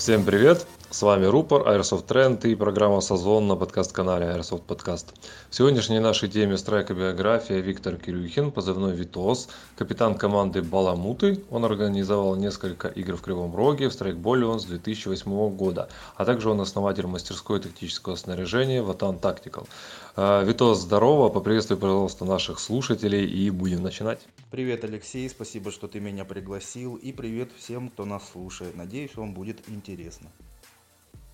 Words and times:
Всем 0.00 0.24
привет! 0.24 0.66
С 0.88 1.02
вами 1.02 1.26
Рупор, 1.26 1.68
Airsoft 1.68 2.06
Trend 2.06 2.48
и 2.48 2.54
программа 2.54 3.02
«Созон» 3.02 3.46
на 3.46 3.54
подкаст-канале 3.54 4.28
Airsoft 4.28 4.62
Podcast. 4.66 5.04
В 5.50 5.54
сегодняшней 5.54 6.00
нашей 6.00 6.30
теме 6.30 6.56
страйкобиография 6.56 7.58
Виктор 7.58 7.96
Кирюхин, 7.96 8.50
позывной 8.50 8.94
«Витос», 8.94 9.50
капитан 9.76 10.14
команды 10.14 10.62
«Баламуты». 10.62 11.44
Он 11.50 11.66
организовал 11.66 12.34
несколько 12.34 12.88
игр 12.88 13.16
в 13.16 13.20
Кривом 13.20 13.54
Роге, 13.54 13.90
в 13.90 13.92
страйкболе 13.92 14.46
он 14.46 14.58
с 14.58 14.64
2008 14.64 15.50
года, 15.50 15.90
а 16.16 16.24
также 16.24 16.48
он 16.48 16.62
основатель 16.62 17.06
мастерской 17.06 17.60
тактического 17.60 18.16
снаряжения 18.16 18.82
«Ватан 18.82 19.16
Tactical. 19.16 19.68
А, 20.16 20.42
Витос, 20.42 20.80
здорово, 20.80 21.28
поприветствуй, 21.28 21.78
пожалуйста, 21.78 22.24
наших 22.24 22.58
слушателей 22.58 23.24
и 23.24 23.48
будем 23.50 23.82
начинать. 23.82 24.20
Привет, 24.50 24.82
Алексей, 24.82 25.28
спасибо, 25.30 25.70
что 25.70 25.86
ты 25.86 26.00
меня 26.00 26.24
пригласил, 26.24 26.96
и 26.96 27.12
привет 27.12 27.50
всем, 27.56 27.90
кто 27.90 28.04
нас 28.04 28.22
слушает. 28.32 28.76
Надеюсь, 28.76 29.14
вам 29.14 29.34
будет 29.34 29.68
интересно. 29.68 30.28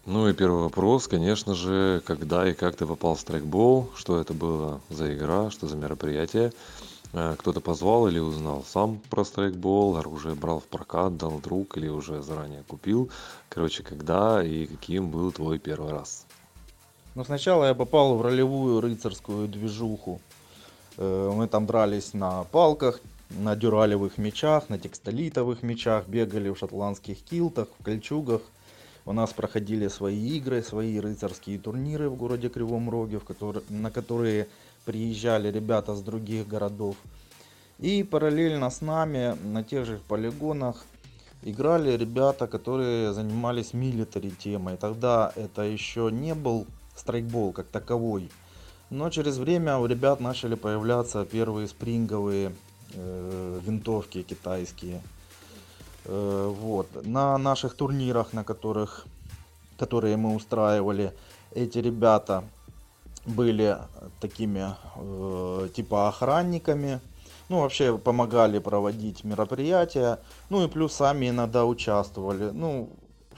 Ну 0.04 0.28
и 0.28 0.34
первый 0.34 0.62
вопрос, 0.62 1.08
конечно 1.08 1.54
же, 1.54 2.02
когда 2.04 2.48
и 2.48 2.54
как 2.54 2.76
ты 2.76 2.86
попал 2.86 3.14
в 3.14 3.20
страйкбол, 3.20 3.90
что 3.96 4.20
это 4.20 4.34
было 4.34 4.80
за 4.90 5.14
игра, 5.14 5.50
что 5.50 5.66
за 5.66 5.76
мероприятие, 5.76 6.52
э, 7.12 7.34
кто-то 7.38 7.60
позвал 7.60 8.06
или 8.08 8.18
узнал 8.18 8.62
сам 8.68 9.00
про 9.10 9.24
страйкбол, 9.24 9.96
оружие 9.96 10.34
брал 10.34 10.60
в 10.60 10.64
прокат, 10.64 11.16
дал 11.16 11.40
друг 11.40 11.78
или 11.78 11.88
уже 11.88 12.22
заранее 12.22 12.62
купил, 12.62 13.10
короче, 13.48 13.82
когда 13.82 14.44
и 14.44 14.66
каким 14.66 15.10
был 15.10 15.32
твой 15.32 15.58
первый 15.58 15.92
раз? 15.92 16.25
Ну, 17.16 17.24
сначала 17.24 17.64
я 17.64 17.74
попал 17.74 18.14
в 18.18 18.20
ролевую 18.20 18.82
рыцарскую 18.82 19.48
движуху, 19.48 20.20
э, 20.98 21.32
мы 21.34 21.48
там 21.48 21.64
дрались 21.64 22.12
на 22.12 22.44
палках, 22.44 23.00
на 23.30 23.56
дюралевых 23.56 24.18
мечах, 24.18 24.68
на 24.68 24.78
текстолитовых 24.78 25.62
мечах, 25.62 26.08
бегали 26.08 26.50
в 26.50 26.58
шотландских 26.58 27.22
килтах, 27.22 27.68
в 27.78 27.82
кольчугах, 27.82 28.42
у 29.06 29.14
нас 29.14 29.32
проходили 29.32 29.88
свои 29.88 30.36
игры, 30.36 30.62
свои 30.62 31.00
рыцарские 31.00 31.58
турниры 31.58 32.10
в 32.10 32.16
городе 32.16 32.50
Кривом 32.50 32.90
Роге, 32.90 33.18
в 33.18 33.24
который, 33.24 33.62
на 33.70 33.90
которые 33.90 34.46
приезжали 34.84 35.50
ребята 35.50 35.94
с 35.94 36.02
других 36.02 36.46
городов. 36.46 36.96
И 37.78 38.02
параллельно 38.02 38.68
с 38.68 38.82
нами 38.82 39.38
на 39.42 39.64
тех 39.64 39.86
же 39.86 40.02
полигонах 40.06 40.84
играли 41.42 41.96
ребята, 41.96 42.46
которые 42.46 43.14
занимались 43.14 43.72
милитари 43.72 44.32
темой. 44.32 44.76
Тогда 44.76 45.32
это 45.34 45.62
еще 45.62 46.10
не 46.12 46.34
был 46.34 46.66
страйкбол 46.96 47.52
как 47.52 47.66
таковой. 47.66 48.30
Но 48.90 49.10
через 49.10 49.38
время 49.38 49.78
у 49.78 49.86
ребят 49.86 50.20
начали 50.20 50.54
появляться 50.54 51.24
первые 51.24 51.68
спринговые 51.68 52.52
э, 52.94 53.60
винтовки 53.64 54.22
китайские. 54.22 55.02
Э, 56.04 56.54
вот. 56.56 56.88
На 57.04 57.36
наших 57.38 57.74
турнирах, 57.74 58.32
на 58.32 58.44
которых, 58.44 59.06
которые 59.78 60.16
мы 60.16 60.34
устраивали, 60.34 61.12
эти 61.52 61.78
ребята 61.78 62.44
были 63.24 63.76
такими 64.20 64.76
э, 64.96 65.68
типа 65.74 66.08
охранниками. 66.08 67.00
Ну, 67.48 67.60
вообще 67.60 67.96
помогали 67.98 68.58
проводить 68.58 69.24
мероприятия. 69.24 70.20
Ну 70.48 70.64
и 70.64 70.68
плюс 70.68 70.94
сами 70.94 71.30
иногда 71.30 71.64
участвовали. 71.64 72.50
Ну, 72.52 72.88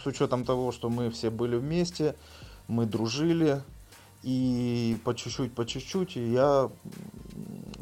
с 0.03 0.06
учетом 0.06 0.45
того, 0.45 0.72
что 0.72 0.89
мы 0.89 1.11
все 1.11 1.31
были 1.31 1.56
вместе, 1.56 2.15
мы 2.69 2.86
дружили. 2.86 3.62
И 4.22 4.97
по 5.05 5.14
чуть-чуть, 5.14 5.52
по 5.52 5.64
чуть-чуть 5.64 6.16
я 6.16 6.70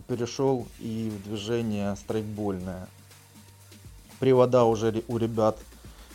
перешел 0.06 0.66
и 0.80 1.10
в 1.10 1.28
движение 1.28 1.96
страйкбольное 1.96 2.88
привода 4.18 4.64
уже 4.64 5.02
у 5.08 5.16
ребят 5.18 5.58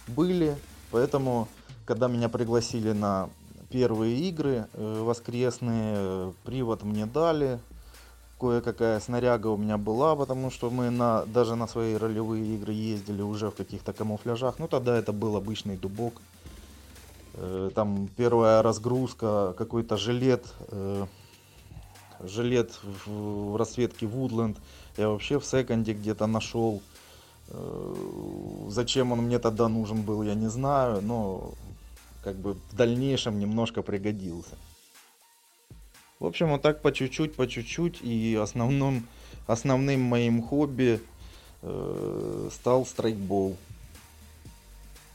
были, 0.07 0.55
поэтому, 0.91 1.47
когда 1.85 2.07
меня 2.07 2.29
пригласили 2.29 2.91
на 2.91 3.29
первые 3.69 4.17
игры 4.29 4.67
э, 4.73 5.03
воскресные, 5.03 5.95
э, 5.97 6.31
привод 6.43 6.83
мне 6.83 7.05
дали, 7.05 7.59
кое-какая 8.39 8.99
снаряга 8.99 9.47
у 9.47 9.57
меня 9.57 9.77
была, 9.77 10.15
потому 10.15 10.49
что 10.49 10.69
мы 10.69 10.89
на, 10.89 11.25
даже 11.25 11.55
на 11.55 11.67
свои 11.67 11.95
ролевые 11.95 12.55
игры 12.55 12.73
ездили 12.73 13.21
уже 13.21 13.49
в 13.51 13.55
каких-то 13.55 13.93
камуфляжах, 13.93 14.59
ну 14.59 14.67
тогда 14.67 14.97
это 14.97 15.13
был 15.13 15.35
обычный 15.35 15.77
дубок, 15.77 16.21
там 17.75 18.09
первая 18.17 18.61
разгрузка, 18.61 19.53
какой-то 19.57 19.97
жилет, 19.97 20.45
жилет 22.19 22.77
в 23.05 23.55
расцветке 23.55 24.05
Woodland, 24.05 24.57
я 24.97 25.09
вообще 25.09 25.39
в 25.39 25.45
секонде 25.45 25.93
где-то 25.93 26.27
нашел, 26.27 26.81
Э, 27.53 28.65
зачем 28.69 29.11
он 29.11 29.19
мне 29.23 29.37
тогда 29.39 29.67
нужен 29.67 30.03
был, 30.03 30.23
я 30.23 30.35
не 30.35 30.47
знаю, 30.47 31.01
но 31.01 31.51
как 32.23 32.35
бы 32.35 32.53
в 32.53 32.75
дальнейшем 32.75 33.39
немножко 33.39 33.81
пригодился. 33.81 34.55
В 36.19 36.25
общем, 36.25 36.49
вот 36.51 36.61
так 36.61 36.81
по 36.81 36.91
чуть-чуть, 36.91 37.35
по 37.35 37.47
чуть-чуть, 37.47 38.01
и 38.01 38.35
основным, 38.35 39.07
основным 39.47 40.01
моим 40.01 40.41
хобби 40.41 41.01
э, 41.61 42.49
стал 42.53 42.85
страйкбол. 42.85 43.57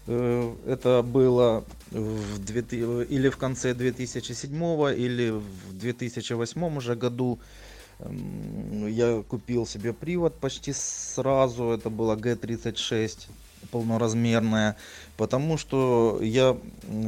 Э, 0.07 0.55
это 0.67 1.03
было 1.03 1.65
в 1.91 2.39
2000, 2.39 3.07
или 3.09 3.29
в 3.29 3.37
конце 3.37 3.75
2007 3.75 4.53
или 4.97 5.31
в 5.31 5.79
2008 5.79 6.77
уже 6.77 6.95
году. 6.95 7.39
Я 7.99 9.23
купил 9.23 9.67
себе 9.67 9.95
привод 9.95 10.39
почти 10.39 10.75
сразу, 10.75 11.71
это 11.71 11.89
была 11.89 12.15
G36 12.15 13.29
полноразмерная, 13.71 14.77
потому 15.17 15.57
что 15.57 16.21
я 16.23 16.57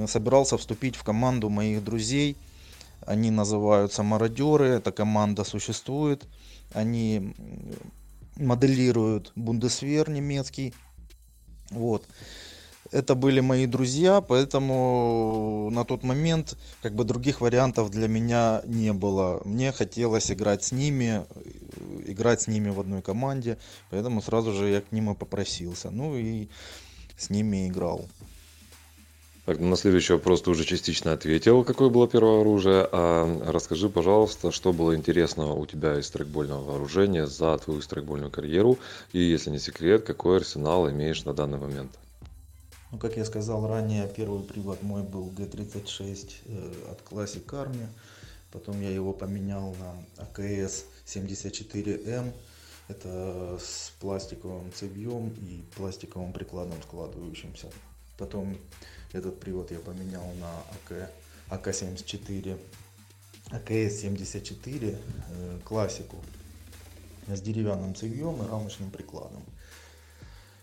собирался 0.06 0.56
вступить 0.56 0.96
в 0.96 1.04
команду 1.04 1.50
моих 1.50 1.84
друзей. 1.84 2.36
Они 3.06 3.30
называются 3.30 4.02
мародеры, 4.02 4.66
эта 4.66 4.90
команда 4.90 5.44
существует. 5.44 6.26
Они 6.72 7.34
моделируют 8.36 9.32
Бундесвер 9.34 10.08
немецкий. 10.10 10.74
Вот 11.70 12.04
это 12.90 13.14
были 13.14 13.40
мои 13.40 13.66
друзья, 13.66 14.20
поэтому 14.20 15.68
на 15.72 15.84
тот 15.84 16.02
момент 16.02 16.56
как 16.82 16.94
бы 16.94 17.04
других 17.04 17.40
вариантов 17.40 17.90
для 17.90 18.08
меня 18.08 18.62
не 18.64 18.92
было. 18.92 19.40
Мне 19.44 19.72
хотелось 19.72 20.30
играть 20.30 20.64
с 20.64 20.72
ними, 20.72 21.24
играть 22.06 22.42
с 22.42 22.46
ними 22.48 22.70
в 22.70 22.80
одной 22.80 23.02
команде, 23.02 23.58
поэтому 23.90 24.22
сразу 24.22 24.52
же 24.52 24.68
я 24.68 24.80
к 24.80 24.92
ним 24.92 25.10
и 25.10 25.14
попросился. 25.14 25.90
Ну 25.90 26.16
и 26.16 26.48
с 27.16 27.30
ними 27.30 27.68
играл. 27.68 28.06
Так, 29.48 29.60
на 29.60 29.76
следующий 29.76 30.12
вопрос 30.12 30.42
ты 30.42 30.50
уже 30.50 30.64
частично 30.64 31.14
ответил, 31.14 31.64
какое 31.64 31.88
было 31.88 32.06
первое 32.06 32.42
оружие. 32.42 32.86
А 32.92 33.50
расскажи, 33.50 33.88
пожалуйста, 33.88 34.52
что 34.52 34.74
было 34.74 34.94
интересного 34.94 35.54
у 35.54 35.64
тебя 35.64 35.98
из 35.98 36.06
стрейкбольного 36.06 36.62
вооружения 36.64 37.26
за 37.26 37.56
твою 37.56 37.80
стрейкбольную 37.80 38.30
карьеру? 38.30 38.78
И, 39.14 39.20
если 39.20 39.48
не 39.48 39.58
секрет, 39.58 40.04
какой 40.04 40.36
арсенал 40.36 40.90
имеешь 40.90 41.24
на 41.24 41.32
данный 41.32 41.58
момент? 41.58 41.90
Ну, 42.90 42.96
как 42.96 43.18
я 43.18 43.24
сказал 43.26 43.66
ранее, 43.68 44.08
первый 44.08 44.42
привод 44.42 44.82
мой 44.82 45.02
был 45.02 45.28
G36 45.28 46.32
э, 46.46 46.72
от 46.90 47.02
Classic 47.02 47.44
Army. 47.44 47.86
Потом 48.50 48.80
я 48.80 48.88
его 48.88 49.12
поменял 49.12 49.74
на 49.74 50.24
АКС 50.24 50.86
74М. 51.06 52.32
Это 52.88 53.58
с 53.62 53.92
пластиковым 54.00 54.72
цевьем 54.72 55.28
и 55.28 55.62
пластиковым 55.76 56.32
прикладом 56.32 56.82
складывающимся. 56.82 57.70
Потом 58.16 58.56
этот 59.12 59.38
привод 59.38 59.70
я 59.70 59.80
поменял 59.80 60.24
на 60.40 60.50
АК, 60.72 61.10
АК-74, 61.50 62.58
АКС-74 63.50 64.96
э, 64.96 65.58
классику 65.62 66.16
с 67.26 67.40
деревянным 67.42 67.94
цевьем 67.94 68.42
и 68.42 68.48
рамочным 68.48 68.90
прикладом. 68.90 69.42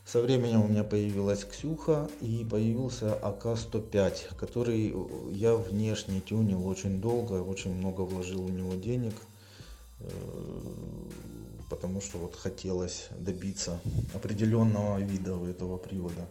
Со 0.05 0.21
временем 0.21 0.63
у 0.63 0.67
меня 0.67 0.83
появилась 0.83 1.43
Ксюха 1.43 2.07
и 2.21 2.45
появился 2.47 3.15
АК-105, 3.23 4.35
который 4.37 4.93
я 5.33 5.55
внешне 5.55 6.21
тюнил 6.21 6.67
очень 6.67 7.01
долго, 7.01 7.41
очень 7.41 7.73
много 7.73 8.01
вложил 8.01 8.43
в 8.43 8.51
него 8.51 8.75
денег, 8.75 9.15
э, 9.99 10.09
потому 11.71 12.01
что 12.01 12.19
вот 12.19 12.35
хотелось 12.35 13.07
добиться 13.17 13.79
определенного 14.13 14.99
вида 14.99 15.35
у 15.35 15.47
этого 15.47 15.77
привода. 15.77 16.29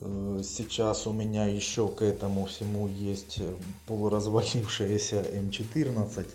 Э, 0.00 0.42
сейчас 0.42 1.06
у 1.06 1.12
меня 1.12 1.46
еще 1.46 1.86
к 1.86 2.02
этому 2.02 2.46
всему 2.46 2.88
есть 2.88 3.40
полуразвалившаяся 3.86 5.20
М14, 5.20 6.26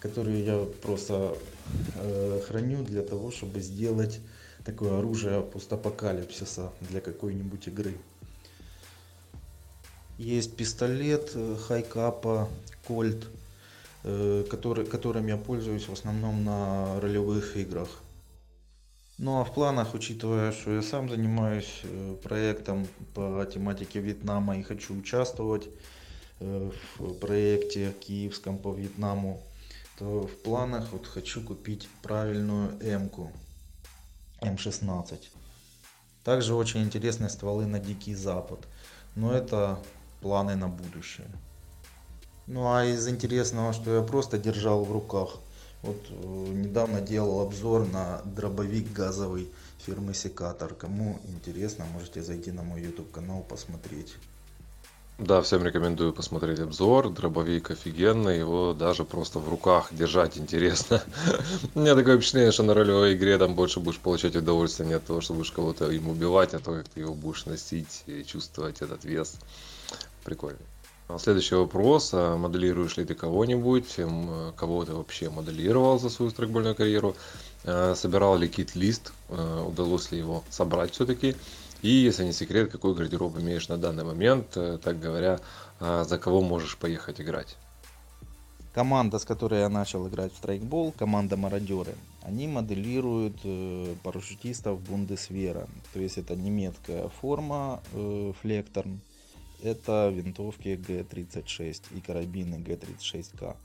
которую 0.00 0.42
я 0.42 0.66
просто 0.82 1.36
э, 1.96 2.40
храню 2.46 2.82
для 2.84 3.02
того, 3.02 3.30
чтобы 3.30 3.60
сделать 3.60 4.20
такое 4.64 4.98
оружие 4.98 5.42
постапокалипсиса 5.42 6.72
для 6.80 7.00
какой-нибудь 7.00 7.68
игры. 7.68 7.94
Есть 10.18 10.56
пистолет 10.56 11.32
э, 11.34 11.56
хайкапа 11.56 12.48
Кольт, 12.86 13.26
э, 14.04 14.44
который, 14.50 14.84
которым 14.86 15.26
я 15.26 15.36
пользуюсь 15.36 15.88
в 15.88 15.92
основном 15.92 16.44
на 16.44 17.00
ролевых 17.00 17.56
играх. 17.56 17.88
Ну 19.22 19.38
а 19.38 19.44
в 19.44 19.52
планах, 19.52 19.92
учитывая, 19.92 20.50
что 20.50 20.72
я 20.72 20.82
сам 20.82 21.10
занимаюсь 21.10 21.82
э, 21.82 22.16
проектом 22.22 22.86
по 23.14 23.46
тематике 23.52 24.00
Вьетнама 24.00 24.56
и 24.56 24.62
хочу 24.62 24.96
участвовать 24.96 25.68
э, 26.40 26.70
в 26.98 27.12
проекте 27.14 27.92
киевском 28.00 28.56
по 28.56 28.72
Вьетнаму, 28.72 29.42
то 30.00 30.26
в 30.26 30.42
планах 30.42 30.88
вот 30.90 31.06
хочу 31.06 31.40
купить 31.40 31.88
правильную 32.02 32.72
М-ку, 32.80 33.30
М16. 34.40 35.20
Также 36.24 36.54
очень 36.54 36.82
интересные 36.82 37.30
стволы 37.30 37.66
на 37.66 37.78
Дикий 37.78 38.16
Запад, 38.16 38.66
но 39.14 39.32
это 39.32 39.78
планы 40.20 40.56
на 40.56 40.68
будущее. 40.68 41.28
Ну 42.48 42.72
а 42.72 42.84
из 42.84 43.06
интересного, 43.06 43.72
что 43.72 43.94
я 43.94 44.02
просто 44.02 44.38
держал 44.38 44.82
в 44.82 44.90
руках– 44.90 45.36
вот 45.82 45.96
э, 46.10 46.52
недавно 46.52 47.00
делал 47.00 47.40
обзор 47.40 47.88
на 47.88 48.20
дробовик 48.24 48.92
газовый 48.92 49.48
фирмы 49.78 50.12
Секатор. 50.12 50.74
Кому 50.74 51.18
интересно, 51.24 51.86
можете 51.86 52.22
зайти 52.22 52.52
на 52.52 52.62
мой 52.62 52.82
YouTube 52.82 53.10
канал 53.10 53.42
посмотреть. 53.42 54.16
Да, 55.20 55.42
всем 55.42 55.62
рекомендую 55.62 56.14
посмотреть 56.14 56.60
обзор. 56.60 57.10
Дробовик 57.10 57.70
офигенный, 57.70 58.38
его 58.38 58.72
даже 58.72 59.04
просто 59.04 59.38
в 59.38 59.50
руках 59.50 59.88
держать 59.92 60.38
интересно. 60.38 61.02
У 61.74 61.80
меня 61.80 61.94
такое 61.94 62.16
впечатление, 62.16 62.52
что 62.52 62.62
на 62.62 62.72
ролевой 62.72 63.14
игре 63.14 63.36
там 63.36 63.54
больше 63.54 63.80
будешь 63.80 63.98
получать 63.98 64.34
удовольствие 64.34 64.88
не 64.88 64.94
от 64.94 65.04
того, 65.04 65.20
что 65.20 65.34
будешь 65.34 65.52
кого-то 65.52 65.90
им 65.90 66.08
убивать, 66.08 66.54
а 66.54 66.58
то, 66.58 66.72
как 66.72 66.88
ты 66.88 67.00
его 67.00 67.12
будешь 67.12 67.44
носить 67.44 68.02
и 68.06 68.24
чувствовать 68.24 68.80
этот 68.80 69.04
вес. 69.04 69.34
Прикольно. 70.24 70.58
А 71.08 71.18
следующий 71.18 71.54
вопрос. 71.54 72.12
А 72.14 72.38
моделируешь 72.38 72.96
ли 72.96 73.04
ты 73.04 73.14
кого-нибудь? 73.14 73.96
Кого 74.56 74.84
ты 74.86 74.94
вообще 74.94 75.28
моделировал 75.28 75.98
за 75.98 76.08
свою 76.08 76.30
страйкбольную 76.30 76.74
карьеру? 76.74 77.14
А 77.64 77.94
собирал 77.94 78.38
ли 78.38 78.48
кит-лист? 78.48 79.12
Удалось 79.28 80.12
ли 80.12 80.18
его 80.18 80.44
собрать 80.48 80.94
все-таки? 80.94 81.36
И, 81.82 81.88
если 81.88 82.24
не 82.24 82.32
секрет, 82.32 82.70
какой 82.70 82.94
гардероб 82.94 83.38
имеешь 83.38 83.68
на 83.68 83.78
данный 83.78 84.04
момент? 84.04 84.56
Э, 84.56 84.78
так 84.82 85.00
говоря, 85.00 85.40
за 85.80 86.18
кого 86.18 86.42
можешь 86.42 86.76
поехать 86.76 87.22
играть? 87.22 87.56
Команда, 88.72 89.18
с 89.18 89.24
которой 89.24 89.60
я 89.60 89.68
начал 89.68 90.06
играть 90.06 90.32
в 90.32 90.36
страйкбол, 90.36 90.92
команда 90.92 91.36
Мародеры, 91.36 91.96
они 92.22 92.46
моделируют 92.46 93.36
э, 93.42 93.96
парашютистов 94.04 94.80
Бундесвера. 94.82 95.66
То 95.92 95.98
есть 95.98 96.18
это 96.18 96.36
немецкая 96.36 97.08
форма, 97.08 97.82
э, 97.92 98.32
флекторн, 98.40 99.00
это 99.60 100.08
винтовки 100.14 100.76
Г-36 100.86 101.82
и 101.96 102.00
карабины 102.00 102.60
Г-36К. 102.60 103.56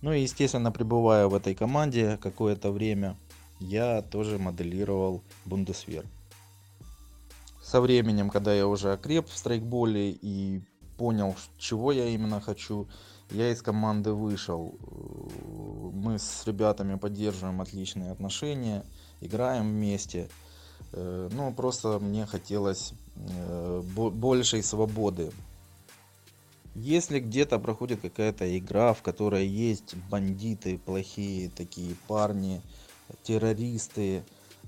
Ну 0.00 0.14
и 0.14 0.22
естественно, 0.22 0.72
пребывая 0.72 1.26
в 1.26 1.34
этой 1.34 1.54
команде 1.54 2.18
какое-то 2.22 2.70
время, 2.72 3.18
я 3.60 4.00
тоже 4.00 4.38
моделировал 4.38 5.22
Бундесвер. 5.44 6.06
Со 7.66 7.80
временем, 7.80 8.30
когда 8.30 8.54
я 8.54 8.66
уже 8.66 8.92
окреп 8.92 9.28
в 9.28 9.36
страйкболе 9.36 10.12
и 10.12 10.62
понял, 10.96 11.34
чего 11.58 11.90
я 11.90 12.06
именно 12.06 12.40
хочу, 12.40 12.86
я 13.30 13.50
из 13.50 13.60
команды 13.60 14.12
вышел. 14.12 14.78
Мы 15.92 16.18
с 16.18 16.46
ребятами 16.46 16.96
поддерживаем 16.96 17.60
отличные 17.60 18.12
отношения, 18.12 18.84
играем 19.20 19.64
вместе. 19.70 20.28
Э, 20.92 21.28
ну, 21.32 21.52
просто 21.52 21.98
мне 21.98 22.24
хотелось 22.24 22.92
Э, 23.16 23.82
большей 23.82 24.62
свободы. 24.62 25.32
Если 26.74 27.20
где-то 27.20 27.58
проходит 27.58 28.02
какая-то 28.02 28.58
игра, 28.58 28.92
в 28.92 29.02
которой 29.02 29.46
есть 29.46 29.94
бандиты, 30.10 30.78
плохие 30.78 31.48
такие 31.48 31.96
парни, 32.06 32.60
террористы, 33.22 34.22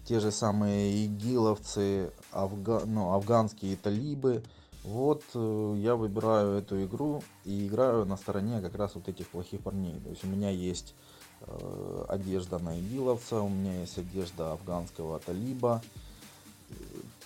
те 0.08 0.20
же 0.20 0.32
самые 0.32 1.04
игиловцы, 1.04 2.10
афга... 2.32 2.82
ну, 2.86 3.12
афганские 3.12 3.76
талибы, 3.76 4.42
вот 4.82 5.22
э, 5.34 5.74
я 5.80 5.96
выбираю 5.96 6.52
эту 6.54 6.82
игру 6.82 7.22
и 7.44 7.66
играю 7.66 8.06
на 8.06 8.16
стороне 8.16 8.62
как 8.62 8.74
раз 8.74 8.94
вот 8.94 9.06
этих 9.06 9.28
плохих 9.28 9.60
парней. 9.60 10.00
То 10.00 10.08
есть 10.08 10.24
у 10.24 10.26
меня 10.26 10.48
есть 10.48 10.94
э, 11.42 12.04
одежда 12.08 12.58
на 12.58 12.80
игиловца, 12.80 13.42
у 13.42 13.50
меня 13.50 13.80
есть 13.80 13.98
одежда 13.98 14.52
афганского 14.52 15.18
талиба, 15.18 15.82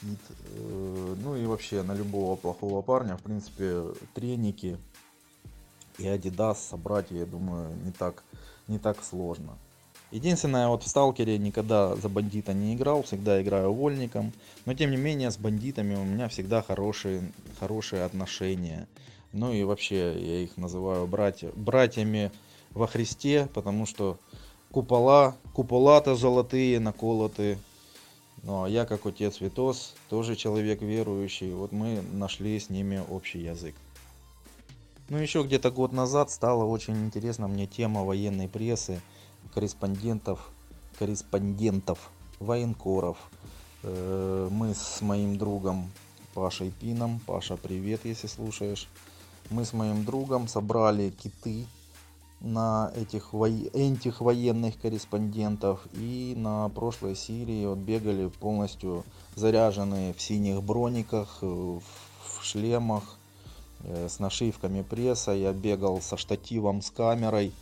кит, 0.00 0.18
э, 0.56 1.16
ну 1.22 1.36
и 1.36 1.46
вообще 1.46 1.84
на 1.84 1.94
любого 1.94 2.34
плохого 2.34 2.82
парня, 2.82 3.16
в 3.16 3.22
принципе, 3.22 3.94
треники 4.12 4.76
и 5.98 6.06
Adidas 6.06 6.56
собрать, 6.56 7.12
я 7.12 7.26
думаю, 7.26 7.76
не 7.84 7.92
так, 7.92 8.24
не 8.66 8.80
так 8.80 9.04
сложно. 9.04 9.56
Единственное, 10.12 10.68
вот 10.68 10.82
в 10.84 10.88
Сталкере 10.88 11.38
никогда 11.38 11.96
за 11.96 12.08
бандита 12.08 12.52
не 12.52 12.74
играл, 12.74 13.02
всегда 13.02 13.42
играю 13.42 13.72
вольником. 13.72 14.32
Но 14.66 14.74
тем 14.74 14.90
не 14.90 14.96
менее, 14.96 15.30
с 15.30 15.38
бандитами 15.38 15.94
у 15.94 16.04
меня 16.04 16.28
всегда 16.28 16.62
хорошие, 16.62 17.32
хорошие 17.58 18.04
отношения. 18.04 18.86
Ну 19.32 19.52
и 19.52 19.64
вообще, 19.64 20.14
я 20.18 20.40
их 20.42 20.56
называю 20.56 21.06
братья, 21.06 21.50
братьями 21.56 22.30
во 22.70 22.86
Христе, 22.86 23.48
потому 23.54 23.86
что 23.86 24.18
купола, 24.70 25.34
купола-то 25.54 26.14
золотые 26.14 26.78
наколоты 26.78 27.58
ну, 28.44 28.64
а 28.64 28.68
я, 28.68 28.84
как 28.86 29.06
отец 29.06 29.40
Витос, 29.40 29.94
тоже 30.08 30.34
человек 30.34 30.82
верующий, 30.82 31.52
вот 31.52 31.70
мы 31.70 32.02
нашли 32.12 32.58
с 32.58 32.70
ними 32.70 33.00
общий 33.08 33.38
язык. 33.38 33.76
Ну, 35.08 35.18
еще 35.18 35.44
где-то 35.44 35.70
год 35.70 35.92
назад 35.92 36.30
стала 36.30 36.64
очень 36.64 36.96
интересна 37.04 37.46
мне 37.46 37.68
тема 37.68 38.02
военной 38.02 38.48
прессы, 38.48 39.00
корреспондентов, 39.54 40.50
корреспондентов, 40.98 42.10
военкоров. 42.38 43.16
Э, 43.82 44.48
мы 44.50 44.74
с 44.74 45.00
моим 45.00 45.38
другом 45.38 45.90
Пашей 46.34 46.70
Пином, 46.70 47.20
Паша, 47.26 47.56
привет, 47.56 48.04
если 48.04 48.26
слушаешь. 48.26 48.88
Мы 49.50 49.64
с 49.64 49.72
моим 49.72 50.04
другом 50.04 50.48
собрали 50.48 51.10
киты 51.10 51.66
на 52.42 52.90
этих 52.96 53.32
во... 53.32 53.48
этих 53.48 54.20
военных 54.20 54.80
корреспондентов 54.80 55.80
и 55.94 56.34
на 56.36 56.68
прошлой 56.70 57.14
серии 57.14 57.66
вот 57.66 57.78
бегали 57.78 58.28
полностью 58.28 59.04
заряженные 59.36 60.12
в 60.12 60.20
синих 60.20 60.62
брониках 60.62 61.38
э, 61.42 61.46
в 61.46 62.44
шлемах 62.44 63.04
э, 63.80 64.08
с 64.08 64.18
нашивками 64.18 64.82
пресса 64.82 65.30
я 65.32 65.52
бегал 65.52 66.00
со 66.00 66.16
штативом 66.16 66.82
с 66.82 66.90
камерой 66.90 67.52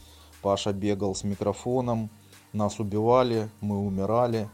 паша 0.42 0.72
бегал 0.72 1.14
с 1.14 1.24
микрофоном 1.24 2.10
нас 2.52 2.80
убивали 2.80 3.48
мы 3.60 3.78
умирали. 3.78 4.48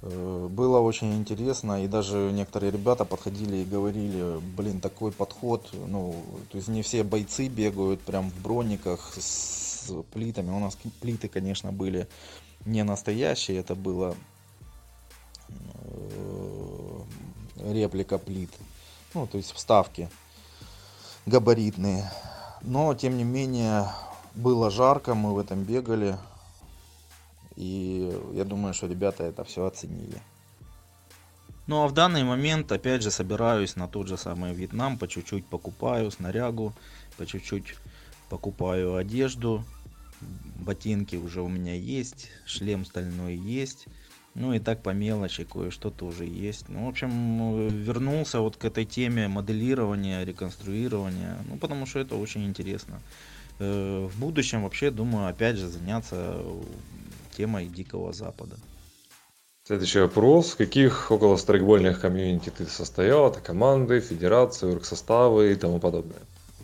Э, 0.00 0.48
было 0.50 0.78
очень 0.78 1.14
интересно, 1.14 1.84
и 1.84 1.88
даже 1.88 2.30
некоторые 2.32 2.70
ребята 2.70 3.04
подходили 3.04 3.58
и 3.58 3.64
говорили, 3.64 4.38
блин, 4.56 4.80
такой 4.80 5.12
подход, 5.12 5.68
ну, 5.72 6.14
то 6.50 6.56
есть 6.56 6.68
не 6.68 6.82
все 6.82 7.02
бойцы 7.02 7.48
бегают 7.48 8.00
прям 8.00 8.30
в 8.30 8.40
брониках 8.40 9.12
с 9.18 9.92
плитами, 10.12 10.50
у 10.50 10.58
нас 10.58 10.78
плиты, 11.00 11.28
конечно, 11.28 11.72
были 11.72 12.08
не 12.64 12.84
настоящие, 12.84 13.58
это 13.58 13.74
было 13.74 14.14
э, 15.48 17.00
реплика 17.72 18.18
плит, 18.18 18.50
ну, 19.14 19.26
то 19.26 19.36
есть 19.36 19.52
вставки 19.52 20.08
габаритные, 21.26 22.10
но, 22.62 22.94
тем 22.94 23.18
не 23.18 23.24
менее, 23.24 23.88
было 24.38 24.70
жарко, 24.70 25.14
мы 25.14 25.34
в 25.34 25.38
этом 25.38 25.64
бегали, 25.64 26.16
и 27.56 28.12
я 28.34 28.44
думаю, 28.44 28.72
что 28.72 28.86
ребята 28.86 29.24
это 29.24 29.44
все 29.44 29.66
оценили. 29.66 30.22
Ну 31.66 31.82
а 31.82 31.88
в 31.88 31.92
данный 31.92 32.24
момент 32.24 32.70
опять 32.72 33.02
же 33.02 33.10
собираюсь 33.10 33.76
на 33.76 33.88
тот 33.88 34.06
же 34.06 34.16
самый 34.16 34.54
Вьетнам, 34.54 34.96
по 34.96 35.08
чуть-чуть 35.08 35.44
покупаю 35.44 36.10
снарягу, 36.10 36.72
по 37.16 37.26
чуть-чуть 37.26 37.74
покупаю 38.30 38.96
одежду, 38.96 39.64
ботинки 40.20 41.16
уже 41.16 41.42
у 41.42 41.48
меня 41.48 41.74
есть, 41.74 42.30
шлем 42.46 42.84
стальной 42.84 43.34
есть, 43.36 43.86
ну 44.34 44.54
и 44.54 44.60
так 44.60 44.82
по 44.82 44.90
мелочи 44.90 45.44
кое-что 45.44 45.90
тоже 45.90 46.24
есть. 46.24 46.68
Ну, 46.68 46.86
в 46.86 46.88
общем, 46.88 47.68
вернулся 47.68 48.40
вот 48.40 48.56
к 48.56 48.64
этой 48.64 48.84
теме 48.84 49.26
моделирования, 49.26 50.24
реконструирования, 50.24 51.38
ну 51.48 51.56
потому 51.56 51.86
что 51.86 51.98
это 51.98 52.14
очень 52.14 52.44
интересно. 52.44 53.00
Э, 53.58 54.06
в 54.06 54.18
будущем 54.18 54.62
вообще 54.62 54.90
думаю 54.90 55.28
опять 55.28 55.56
же 55.56 55.68
заняться 55.68 56.40
темой 57.36 57.66
Дикого 57.66 58.12
Запада. 58.12 58.56
Следующий 59.64 60.00
вопрос. 60.00 60.52
В 60.52 60.56
каких 60.56 61.10
около 61.10 61.36
страйкбольных 61.36 62.00
комьюнити 62.00 62.50
ты 62.50 62.66
состоял? 62.66 63.28
Это 63.30 63.40
команды, 63.40 64.00
федерации, 64.00 64.70
оргсоставы 64.70 65.52
и 65.52 65.56
тому 65.56 65.78
подобное. 65.78 66.20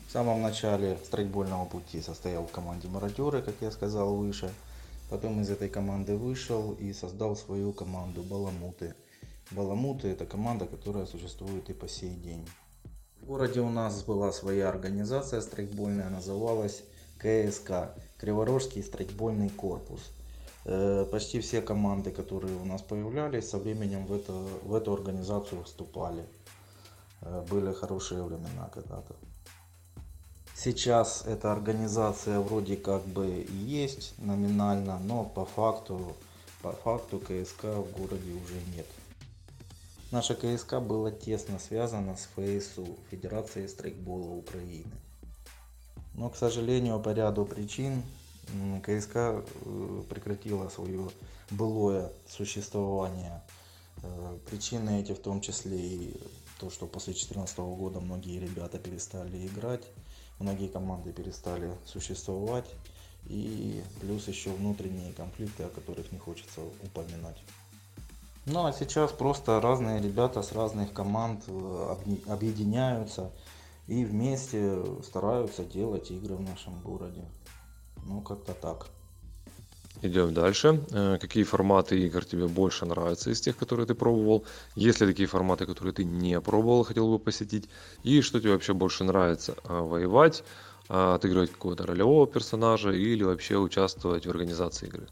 В 0.09 0.13
самом 0.13 0.41
начале 0.41 0.97
страйкбольного 1.05 1.67
пути 1.67 2.01
состоял 2.01 2.47
в 2.47 2.51
команде 2.51 2.89
Мародеры, 2.89 3.43
как 3.43 3.55
я 3.61 3.71
сказал 3.73 4.15
выше. 4.15 4.51
Потом 5.11 5.41
из 5.41 5.51
этой 5.51 5.69
команды 5.69 6.17
вышел 6.17 6.73
и 6.81 6.93
создал 6.93 7.37
свою 7.37 7.73
команду 7.73 8.23
Баламуты. 8.23 8.95
Баламуты 9.51 10.09
это 10.09 10.25
команда, 10.25 10.67
которая 10.67 11.05
существует 11.05 11.69
и 11.69 11.75
по 11.75 11.89
сей 11.89 12.15
день. 12.15 12.47
В 13.25 13.27
городе 13.27 13.61
у 13.61 13.71
нас 13.71 14.03
была 14.03 14.33
своя 14.33 14.69
организация 14.69 15.41
страйкбольная, 15.41 16.11
называлась 16.11 16.83
КСК, 17.17 17.95
Криворожский 18.19 18.83
страйкбольный 18.83 19.49
корпус. 19.49 20.13
Э, 20.67 21.07
почти 21.11 21.41
все 21.41 21.63
команды, 21.63 22.11
которые 22.11 22.55
у 22.55 22.67
нас 22.67 22.83
появлялись, 22.83 23.49
со 23.49 23.57
временем 23.57 24.05
в, 24.05 24.13
это, 24.13 24.33
в 24.33 24.75
эту 24.75 24.93
организацию 24.93 25.65
вступали. 25.65 26.27
Э, 27.23 27.43
были 27.49 27.73
хорошие 27.73 28.23
времена 28.23 28.69
когда-то. 28.75 29.17
Сейчас 30.55 31.25
эта 31.27 31.51
организация 31.51 32.41
вроде 32.41 32.77
как 32.77 33.07
бы 33.07 33.47
есть 33.49 34.13
номинально, 34.19 34.99
но 34.99 35.25
по 35.25 35.47
факту, 35.47 36.15
по 36.61 36.73
факту 36.73 37.21
КСК 37.21 37.65
в 37.65 37.91
городе 37.99 38.33
уже 38.33 38.61
нет. 38.77 38.87
Наша 40.15 40.37
КСК 40.37 40.75
была 40.75 41.11
тесно 41.11 41.59
связана 41.59 42.17
с 42.17 42.29
ФСУ, 42.37 42.87
Федерацией 43.11 43.67
страйкбола 43.67 44.31
Украины. 44.31 44.93
Но, 46.15 46.31
к 46.31 46.37
сожалению, 46.37 47.01
по 47.01 47.13
ряду 47.13 47.45
причин 47.45 48.01
КСК 48.85 49.17
э, 49.17 50.03
прекратила 50.09 50.69
свое 50.69 51.11
былое 51.51 52.13
существование. 52.29 53.43
Э, 54.05 54.39
причины 54.49 55.01
эти 55.01 55.15
в 55.15 55.19
том 55.19 55.41
числе 55.41 55.77
и 55.77 56.21
то, 56.61 56.71
что 56.71 56.87
после 56.87 57.13
2014 57.13 57.59
года 57.59 57.99
многие 57.99 58.39
ребята 58.39 58.79
перестали 58.79 59.45
играть, 59.49 59.83
многие 60.39 60.69
команды 60.69 61.13
перестали 61.13 61.73
существовать, 61.85 62.71
и 63.27 63.83
плюс 64.01 64.29
еще 64.29 64.51
внутренние 64.51 65.13
конфликты, 65.13 65.65
о 65.65 65.71
которых 65.71 66.13
не 66.13 66.19
хочется 66.19 66.61
упоминать. 66.85 67.43
Ну 68.47 68.67
а 68.67 68.73
сейчас 68.73 69.11
просто 69.11 69.59
разные 69.61 70.03
ребята 70.03 70.43
с 70.43 70.53
разных 70.53 70.93
команд 70.93 71.45
э, 71.47 71.97
объединяются 72.29 73.31
и 73.87 74.05
вместе 74.05 74.83
стараются 75.03 75.65
делать 75.65 76.11
игры 76.11 76.35
в 76.35 76.43
нашем 76.43 76.79
городе. 76.83 77.25
Ну, 78.07 78.21
как-то 78.21 78.53
так. 78.53 78.87
Идем 80.03 80.35
дальше. 80.35 80.85
Э, 80.91 81.17
какие 81.19 81.45
форматы 81.45 81.99
игр 81.99 82.23
тебе 82.23 82.47
больше 82.47 82.85
нравятся 82.85 83.31
из 83.31 83.41
тех, 83.41 83.57
которые 83.57 83.87
ты 83.87 83.95
пробовал? 83.95 84.45
Есть 84.75 85.01
ли 85.01 85.07
такие 85.07 85.27
форматы, 85.27 85.65
которые 85.65 85.95
ты 85.95 86.05
не 86.05 86.39
пробовал, 86.41 86.85
хотел 86.85 87.09
бы 87.09 87.19
посетить? 87.19 87.71
И 88.03 88.21
что 88.21 88.41
тебе 88.41 88.53
вообще 88.53 88.75
больше 88.75 89.05
нравится? 89.05 89.57
А, 89.65 89.81
воевать, 89.81 90.45
отыгрывать 90.89 91.53
какого-то 91.53 91.87
ролевого 91.87 92.27
персонажа 92.27 92.91
или 92.91 93.25
вообще 93.25 93.57
участвовать 93.57 94.27
в 94.27 94.31
организации 94.31 94.89
игры? 94.89 95.09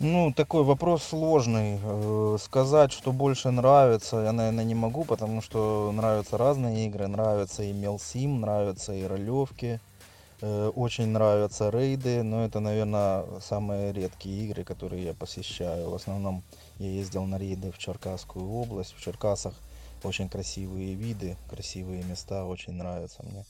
Ну, 0.00 0.32
такой 0.32 0.62
вопрос 0.62 1.02
сложный. 1.02 1.80
Э, 1.82 2.36
сказать, 2.40 2.92
что 2.92 3.10
больше 3.12 3.50
нравится, 3.50 4.18
я, 4.18 4.30
наверное, 4.30 4.62
не 4.62 4.76
могу, 4.76 5.04
потому 5.04 5.42
что 5.42 5.90
нравятся 5.92 6.38
разные 6.38 6.86
игры. 6.86 7.08
Нравятся 7.08 7.64
и 7.64 7.72
Мелсим, 7.72 8.40
нравятся 8.40 8.94
и 8.94 9.02
ролевки. 9.02 9.80
Э, 10.40 10.70
очень 10.76 11.08
нравятся 11.08 11.70
рейды, 11.70 12.22
но 12.22 12.44
это, 12.44 12.60
наверное, 12.60 13.24
самые 13.40 13.92
редкие 13.92 14.44
игры, 14.44 14.62
которые 14.62 15.02
я 15.02 15.14
посещаю. 15.14 15.90
В 15.90 15.94
основном 15.94 16.44
я 16.78 16.90
ездил 16.90 17.24
на 17.24 17.36
рейды 17.36 17.72
в 17.72 17.78
Черкасскую 17.78 18.48
область. 18.48 18.94
В 18.94 19.02
Черкасах 19.02 19.54
очень 20.04 20.28
красивые 20.28 20.94
виды, 20.94 21.36
красивые 21.50 22.04
места, 22.04 22.44
очень 22.44 22.74
нравятся 22.74 23.24
мне. 23.24 23.44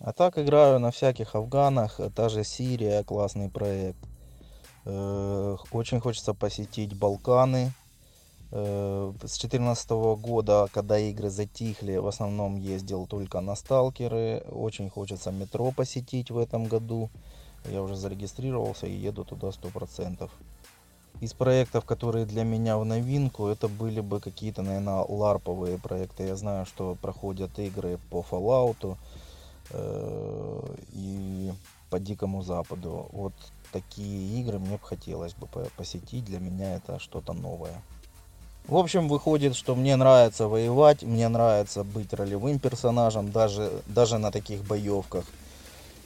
А 0.00 0.12
так 0.12 0.38
играю 0.38 0.80
на 0.80 0.90
всяких 0.90 1.36
афганах, 1.36 2.00
та 2.16 2.28
же 2.28 2.42
Сирия, 2.42 3.04
классный 3.04 3.48
проект. 3.48 4.00
Э, 4.84 5.56
очень 5.72 6.00
хочется 6.00 6.34
посетить 6.34 6.94
Балканы, 6.94 7.72
Э, 8.54 9.12
с 9.22 9.38
2014 9.38 9.90
года, 10.16 10.68
когда 10.72 10.98
игры 10.98 11.30
затихли, 11.30 11.96
в 11.96 12.06
основном 12.06 12.56
ездил 12.56 13.06
только 13.06 13.40
на 13.40 13.56
сталкеры. 13.56 14.44
Очень 14.50 14.90
хочется 14.90 15.30
метро 15.32 15.72
посетить 15.72 16.30
в 16.30 16.36
этом 16.36 16.66
году. 16.66 17.08
Я 17.64 17.82
уже 17.82 17.96
зарегистрировался 17.96 18.86
и 18.86 18.92
еду 18.92 19.24
туда 19.24 19.48
100%. 19.52 20.30
Из 21.22 21.32
проектов, 21.32 21.86
которые 21.86 22.26
для 22.26 22.44
меня 22.44 22.76
в 22.76 22.84
новинку, 22.84 23.46
это 23.46 23.68
были 23.68 24.00
бы 24.00 24.20
какие-то, 24.20 24.62
наверное, 24.62 25.04
ларповые 25.08 25.78
проекты. 25.78 26.24
Я 26.24 26.36
знаю, 26.36 26.66
что 26.66 26.96
проходят 27.00 27.58
игры 27.58 27.98
по 28.10 28.24
Fallout 28.30 28.98
э, 29.70 30.76
и 30.92 31.52
по 31.88 31.98
Дикому 31.98 32.42
Западу. 32.42 33.08
Вот 33.12 33.32
такие 33.72 34.40
игры 34.40 34.58
мне 34.58 34.76
бы 34.76 34.86
хотелось 34.86 35.34
бы 35.34 35.46
посетить. 35.76 36.24
Для 36.24 36.38
меня 36.38 36.76
это 36.76 36.98
что-то 36.98 37.32
новое. 37.32 37.82
В 38.66 38.76
общем, 38.76 39.08
выходит, 39.08 39.56
что 39.56 39.74
мне 39.74 39.96
нравится 39.96 40.46
воевать, 40.46 41.02
мне 41.02 41.28
нравится 41.28 41.82
быть 41.82 42.12
ролевым 42.12 42.60
персонажем, 42.60 43.32
даже, 43.32 43.72
даже 43.86 44.18
на 44.18 44.30
таких 44.30 44.62
боевках. 44.62 45.24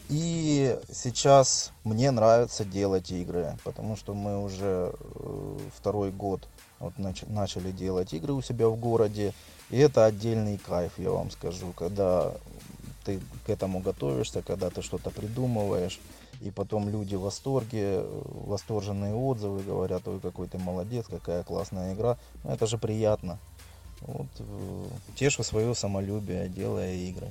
И 0.08 0.78
сейчас 0.90 1.72
мне 1.84 2.10
нравится 2.10 2.64
делать 2.64 3.10
игры, 3.10 3.58
потому 3.64 3.96
что 3.96 4.14
мы 4.14 4.42
уже 4.42 4.94
э, 4.94 5.58
второй 5.76 6.12
год 6.12 6.48
вот 6.78 6.94
нач- 6.96 7.30
начали 7.30 7.72
делать 7.72 8.14
игры 8.14 8.32
у 8.32 8.40
себя 8.40 8.68
в 8.68 8.76
городе. 8.76 9.34
И 9.68 9.78
это 9.78 10.04
отдельный 10.04 10.58
кайф, 10.58 10.92
я 10.98 11.10
вам 11.10 11.30
скажу, 11.30 11.72
когда 11.76 12.32
ты 13.04 13.20
к 13.44 13.50
этому 13.50 13.80
готовишься, 13.80 14.42
когда 14.42 14.70
ты 14.70 14.80
что-то 14.80 15.10
придумываешь 15.10 16.00
и 16.40 16.50
потом 16.50 16.88
люди 16.88 17.14
в 17.14 17.22
восторге, 17.22 18.04
восторженные 18.24 19.14
отзывы, 19.14 19.62
говорят, 19.62 20.06
ой, 20.08 20.20
какой 20.20 20.48
ты 20.48 20.58
молодец, 20.58 21.06
какая 21.08 21.42
классная 21.42 21.94
игра. 21.94 22.18
Ну, 22.44 22.50
это 22.50 22.66
же 22.66 22.78
приятно. 22.78 23.38
Вот, 24.00 24.26
э, 24.38 24.84
тешу 25.16 25.42
свое 25.42 25.74
самолюбие, 25.74 26.48
делая 26.48 26.94
игры. 26.94 27.28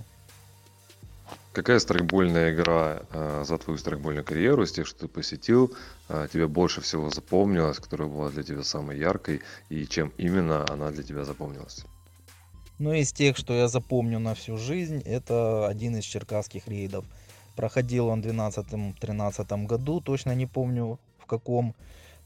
Какая 1.53 1.79
страйкбольная 1.79 2.53
игра 2.53 3.03
э, 3.12 3.43
за 3.47 3.57
твою 3.57 3.77
страйкбольную 3.77 4.25
карьеру, 4.25 4.63
из 4.63 4.71
тех, 4.71 4.85
что 4.88 5.01
ты 5.01 5.07
посетил, 5.07 5.74
э, 6.09 6.27
тебе 6.33 6.47
больше 6.47 6.81
всего 6.81 7.09
запомнилась, 7.09 7.79
которая 7.79 8.09
была 8.09 8.29
для 8.29 8.43
тебя 8.43 8.63
самой 8.63 8.97
яркой, 8.97 9.41
и 9.69 9.88
чем 9.88 10.12
именно 10.17 10.65
она 10.69 10.91
для 10.91 11.03
тебя 11.03 11.24
запомнилась? 11.24 11.85
Ну, 12.77 12.91
из 12.91 13.13
тех, 13.13 13.38
что 13.38 13.53
я 13.53 13.69
запомню 13.69 14.19
на 14.19 14.35
всю 14.35 14.57
жизнь, 14.57 15.01
это 15.05 15.67
один 15.67 15.95
из 15.95 16.03
черкасских 16.03 16.67
рейдов– 16.67 17.05
Проходил 17.55 18.07
он 18.07 18.21
в 18.21 18.25
2012-2013 18.25 19.65
году, 19.65 20.01
точно 20.01 20.35
не 20.35 20.45
помню 20.45 21.00
в 21.19 21.25
каком, 21.25 21.74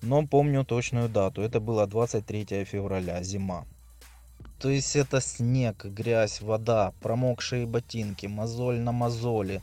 но 0.02 0.26
помню 0.26 0.66
точную 0.66 1.10
дату. 1.10 1.42
Это 1.42 1.60
было 1.60 1.88
23 1.88 2.66
февраля, 2.66 3.24
зима. 3.24 3.66
То 4.60 4.70
есть 4.70 4.96
это 4.96 5.22
снег, 5.22 5.86
грязь, 5.86 6.42
вода, 6.42 6.94
промокшие 7.02 7.66
ботинки, 7.66 8.28
мозоль 8.28 8.80
на 8.80 8.92
мозоли. 8.92 9.62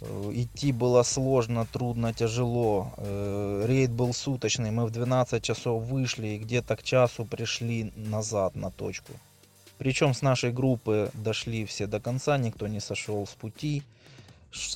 Э, 0.00 0.30
идти 0.34 0.72
было 0.72 1.04
сложно, 1.04 1.66
трудно, 1.66 2.12
тяжело. 2.12 2.92
Э, 2.96 3.64
рейд 3.68 3.90
был 3.90 4.12
суточный, 4.12 4.70
мы 4.70 4.86
в 4.86 4.90
12 4.90 5.42
часов 5.42 5.84
вышли 5.84 6.28
и 6.28 6.38
где-то 6.38 6.76
к 6.76 6.82
часу 6.82 7.24
пришли 7.24 7.92
назад 7.96 8.56
на 8.56 8.70
точку. 8.70 9.12
Причем 9.78 10.14
с 10.14 10.22
нашей 10.22 10.52
группы 10.52 11.10
дошли 11.14 11.64
все 11.64 11.86
до 11.86 12.00
конца, 12.00 12.36
никто 12.38 12.66
не 12.66 12.80
сошел 12.80 13.24
с 13.24 13.30
пути. 13.30 13.84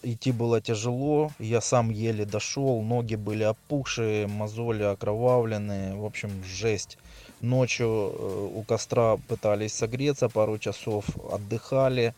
Идти 0.03 0.33
было 0.33 0.61
тяжело, 0.61 1.31
я 1.39 1.63
сам 1.63 1.89
еле 1.91 2.27
дошел, 2.27 2.83
ноги 2.83 3.15
были 3.15 3.43
опухшие, 3.45 4.27
мозоли 4.27 4.83
окровавленные, 4.83 5.95
в 5.95 6.05
общем, 6.05 6.31
жесть. 6.45 6.99
Ночью 7.41 7.87
э, 7.87 8.51
у 8.55 8.63
костра 8.65 9.17
пытались 9.29 9.73
согреться 9.73 10.29
пару 10.29 10.59
часов, 10.59 11.07
отдыхали. 11.31 12.15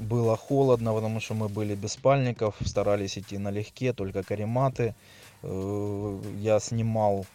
Было 0.00 0.36
холодно, 0.36 0.92
потому 0.92 1.20
что 1.20 1.34
мы 1.34 1.48
были 1.48 1.76
без 1.76 1.92
спальников, 1.92 2.56
старались 2.64 3.16
идти 3.16 3.38
налегке, 3.38 3.92
только 3.92 4.24
карематы. 4.24 4.96
Э, 5.42 6.20
я 6.40 6.58
снимал 6.58 7.26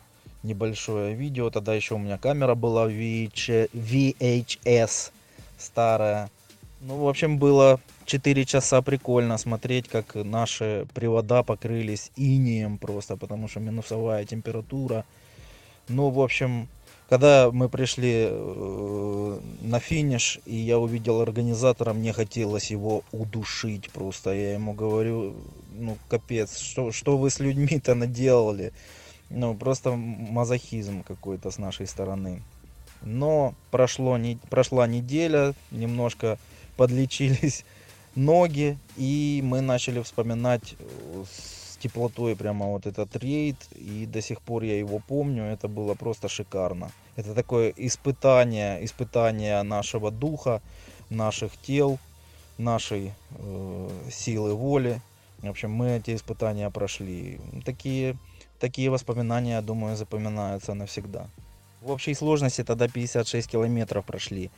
небольшое 0.43 1.15
видео, 1.15 1.49
тогда 1.49 1.73
еще 1.73 1.95
у 1.95 1.99
меня 1.99 2.17
камера 2.17 2.55
была 2.55 2.89
VHS 2.89 3.71
старая. 5.57 6.29
Ну, 6.83 6.97
в 6.97 7.07
общем, 7.07 7.37
было 7.37 7.79
4 8.05 8.43
часа 8.45 8.81
прикольно 8.81 9.37
смотреть, 9.37 9.87
как 9.87 10.15
наши 10.15 10.87
привода 10.95 11.43
покрылись 11.43 12.11
инием 12.15 12.79
просто, 12.79 13.17
потому 13.17 13.47
что 13.47 13.59
минусовая 13.59 14.25
температура. 14.25 15.05
Ну, 15.89 16.09
в 16.09 16.19
общем, 16.19 16.67
когда 17.07 17.51
мы 17.51 17.69
пришли 17.69 18.29
э, 18.31 19.39
на 19.61 19.79
финиш, 19.79 20.39
и 20.47 20.55
я 20.55 20.79
увидел 20.79 21.21
организатора, 21.21 21.93
мне 21.93 22.13
хотелось 22.13 22.71
его 22.71 23.03
удушить 23.11 23.91
просто. 23.91 24.31
Я 24.31 24.53
ему 24.53 24.73
говорю, 24.73 25.35
ну, 25.77 25.97
капец, 26.09 26.57
что, 26.57 26.91
что 26.91 27.15
вы 27.15 27.29
с 27.29 27.39
людьми-то 27.39 27.93
наделали? 27.93 28.73
Ну, 29.29 29.53
просто 29.53 29.91
мазохизм 29.91 31.03
какой-то 31.03 31.51
с 31.51 31.59
нашей 31.59 31.85
стороны. 31.85 32.41
Но 33.03 33.53
прошло, 33.69 34.17
не, 34.17 34.39
прошла 34.49 34.87
неделя, 34.87 35.53
немножко 35.69 36.39
подлечились 36.81 37.63
ноги, 38.15 38.75
и 38.97 39.41
мы 39.43 39.61
начали 39.61 40.01
вспоминать 40.01 40.73
э, 40.79 41.23
с 41.31 41.77
теплотой 41.77 42.35
прямо 42.35 42.65
вот 42.65 42.87
этот 42.87 43.15
рейд, 43.17 43.55
и 43.75 44.07
до 44.07 44.19
сих 44.19 44.41
пор 44.41 44.63
я 44.63 44.79
его 44.79 44.99
помню, 45.07 45.43
это 45.43 45.67
было 45.67 45.93
просто 45.93 46.27
шикарно. 46.27 46.89
Это 47.15 47.35
такое 47.35 47.71
испытание, 47.77 48.83
испытание 48.83 49.61
нашего 49.61 50.09
духа, 50.09 50.59
наших 51.11 51.51
тел, 51.57 51.99
нашей 52.57 53.11
э, 53.29 53.89
силы 54.11 54.55
воли. 54.55 55.01
В 55.43 55.49
общем, 55.49 55.69
мы 55.69 55.97
эти 55.97 56.15
испытания 56.15 56.67
прошли. 56.71 57.39
Такие 57.63 58.17
такие 58.59 58.89
воспоминания, 58.89 59.51
я 59.51 59.61
думаю, 59.61 59.95
запоминаются 59.95 60.73
навсегда. 60.73 61.27
В 61.81 61.91
общей 61.91 62.15
сложности 62.15 62.63
тогда 62.63 62.87
56 62.87 63.47
километров 63.51 64.03
прошли. 64.05 64.49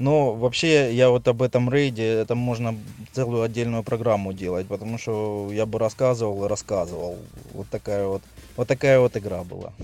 Но 0.00 0.34
вообще 0.34 0.94
я 0.94 1.10
вот 1.10 1.28
об 1.28 1.42
этом 1.42 1.70
рейде, 1.70 2.04
это 2.04 2.34
можно 2.34 2.74
целую 3.12 3.42
отдельную 3.42 3.84
программу 3.84 4.32
делать, 4.32 4.66
потому 4.66 4.98
что 4.98 5.50
я 5.52 5.66
бы 5.66 5.78
рассказывал 5.78 6.44
и 6.44 6.48
рассказывал. 6.48 7.18
Вот 7.52 7.68
такая 7.68 8.06
вот, 8.06 8.22
вот 8.56 8.66
такая 8.66 8.98
вот 8.98 9.16
игра 9.16 9.44
была. 9.44 9.74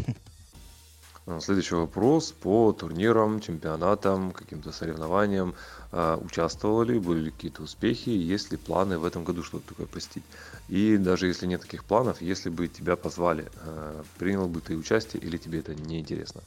А, 1.27 1.41
следующий 1.41 1.75
вопрос 1.75 2.33
по 2.33 2.73
турнирам, 2.73 3.41
чемпионатам, 3.41 4.31
каким-то 4.33 4.73
соревнованиям. 4.73 5.55
А, 5.93 6.17
участвовали, 6.17 6.99
были 6.99 7.21
ли 7.21 7.31
какие-то 7.31 7.63
успехи, 7.63 8.09
есть 8.09 8.53
ли 8.53 8.57
планы 8.57 8.99
в 8.99 9.05
этом 9.05 9.25
году 9.25 9.43
что-то 9.43 9.67
такое 9.69 9.87
посетить? 9.87 10.25
И 10.69 10.97
даже 10.97 11.27
если 11.27 11.47
нет 11.47 11.61
таких 11.61 11.85
планов, 11.85 12.23
если 12.23 12.49
бы 12.49 12.69
тебя 12.69 12.97
позвали, 12.97 13.51
а, 13.57 14.03
принял 14.17 14.49
бы 14.49 14.61
ты 14.61 14.77
участие 14.77 15.23
или 15.23 15.37
тебе 15.37 15.59
это 15.59 15.75
не 15.75 16.01
интересно? 16.01 16.43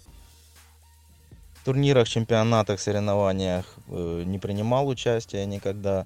Турнирах, 1.64 2.08
чемпионатах, 2.08 2.80
соревнованиях 2.80 3.66
э, 3.88 4.24
не 4.26 4.40
принимал 4.40 4.88
участия 4.88 5.46
никогда. 5.46 6.06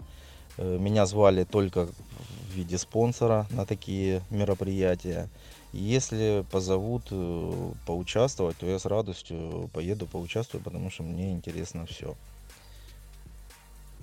Э, 0.58 0.78
меня 0.80 1.06
звали 1.06 1.44
только 1.44 1.88
в 1.88 2.54
виде 2.54 2.78
спонсора 2.78 3.48
на 3.50 3.66
такие 3.66 4.22
мероприятия. 4.30 5.30
Если 5.72 6.46
позовут 6.52 7.04
э, 7.12 7.72
поучаствовать, 7.86 8.58
то 8.58 8.68
я 8.68 8.78
с 8.78 8.86
радостью 8.86 9.70
поеду 9.74 10.06
поучаствую, 10.06 10.64
потому 10.64 10.92
что 10.92 11.04
мне 11.04 11.32
интересно 11.32 11.86
все. 11.86 12.16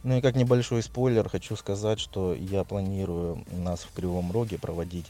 Ну 0.03 0.17
и 0.17 0.21
как 0.21 0.35
небольшой 0.35 0.83
спойлер, 0.83 1.29
хочу 1.29 1.57
сказать, 1.57 2.01
что 2.01 2.35
я 2.35 2.65
планирую 2.65 3.45
нас 3.53 3.81
в 3.81 3.93
Кривом 3.93 4.33
Роге 4.33 4.59
проводить 4.59 5.07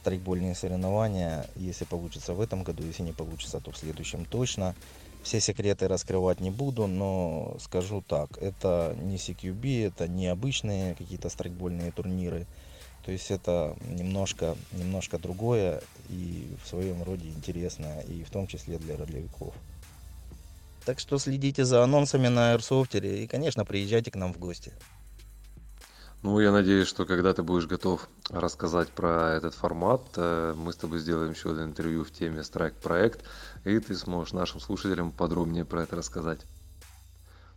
страйкбольные 0.00 0.54
соревнования, 0.54 1.46
если 1.56 1.84
получится 1.84 2.34
в 2.34 2.40
этом 2.40 2.62
году, 2.62 2.82
если 2.82 3.02
не 3.02 3.12
получится, 3.12 3.60
то 3.60 3.70
в 3.70 3.78
следующем 3.78 4.26
точно. 4.26 4.74
Все 5.24 5.40
секреты 5.40 5.88
раскрывать 5.88 6.40
не 6.40 6.50
буду, 6.50 6.86
но 6.86 7.56
скажу 7.58 8.04
так, 8.06 8.36
это 8.42 8.94
не 9.00 9.16
CQB, 9.16 9.86
это 9.86 10.06
не 10.06 10.26
обычные 10.26 10.94
какие-то 10.94 11.30
страйкбольные 11.30 11.92
турниры. 11.92 12.46
То 13.06 13.10
есть 13.10 13.30
это 13.30 13.74
немножко, 13.88 14.54
немножко 14.72 15.18
другое 15.18 15.82
и 16.10 16.54
в 16.62 16.68
своем 16.68 17.02
роде 17.02 17.28
интересное, 17.28 18.02
и 18.02 18.22
в 18.22 18.30
том 18.30 18.46
числе 18.46 18.76
для 18.78 18.98
ролевиков. 18.98 19.54
Так 20.84 21.00
что 21.00 21.18
следите 21.18 21.64
за 21.64 21.82
анонсами 21.82 22.28
на 22.28 22.54
Airsoft 22.54 23.00
и, 23.00 23.26
конечно, 23.26 23.64
приезжайте 23.64 24.10
к 24.10 24.16
нам 24.16 24.34
в 24.34 24.38
гости. 24.38 24.72
Ну, 26.24 26.40
я 26.40 26.52
надеюсь, 26.52 26.88
что 26.88 27.04
когда 27.04 27.34
ты 27.34 27.42
будешь 27.42 27.66
готов 27.66 28.08
рассказать 28.30 28.88
про 28.88 29.34
этот 29.34 29.52
формат, 29.52 30.00
э, 30.16 30.54
мы 30.56 30.72
с 30.72 30.76
тобой 30.76 30.98
сделаем 30.98 31.32
еще 31.32 31.50
одно 31.50 31.64
интервью 31.64 32.02
в 32.02 32.10
теме 32.10 32.40
Strike 32.40 32.80
проект, 32.82 33.22
и 33.64 33.78
ты 33.78 33.94
сможешь 33.94 34.32
нашим 34.32 34.58
слушателям 34.58 35.12
подробнее 35.12 35.66
про 35.66 35.82
это 35.82 35.96
рассказать. 35.96 36.40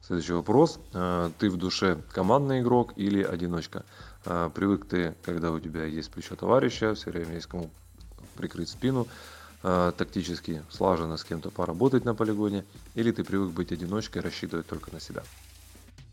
Следующий 0.02 0.34
вопрос. 0.34 0.82
Э, 0.92 1.32
ты 1.40 1.50
в 1.50 1.56
душе 1.56 2.04
командный 2.12 2.60
игрок 2.60 2.92
или 2.98 3.24
одиночка? 3.24 3.86
Э, 4.26 4.50
привык 4.54 4.86
ты, 4.86 5.16
когда 5.24 5.54
у 5.54 5.62
тебя 5.62 5.86
есть 5.86 6.12
плечо 6.12 6.36
товарища, 6.36 6.94
все 6.94 7.12
время 7.12 7.36
есть 7.36 7.48
кому 7.48 7.70
прикрыть 8.36 8.70
спину, 8.70 9.08
тактически 9.62 10.62
слаженно 10.70 11.16
с 11.16 11.24
кем-то 11.24 11.52
поработать 11.52 12.04
на 12.04 12.14
полигоне, 12.14 12.66
или 12.96 13.12
ты 13.12 13.24
привык 13.24 13.52
быть 13.52 13.72
одиночкой, 13.72 14.22
рассчитывать 14.22 14.68
только 14.68 14.92
на 14.92 15.00
себя? 15.00 15.24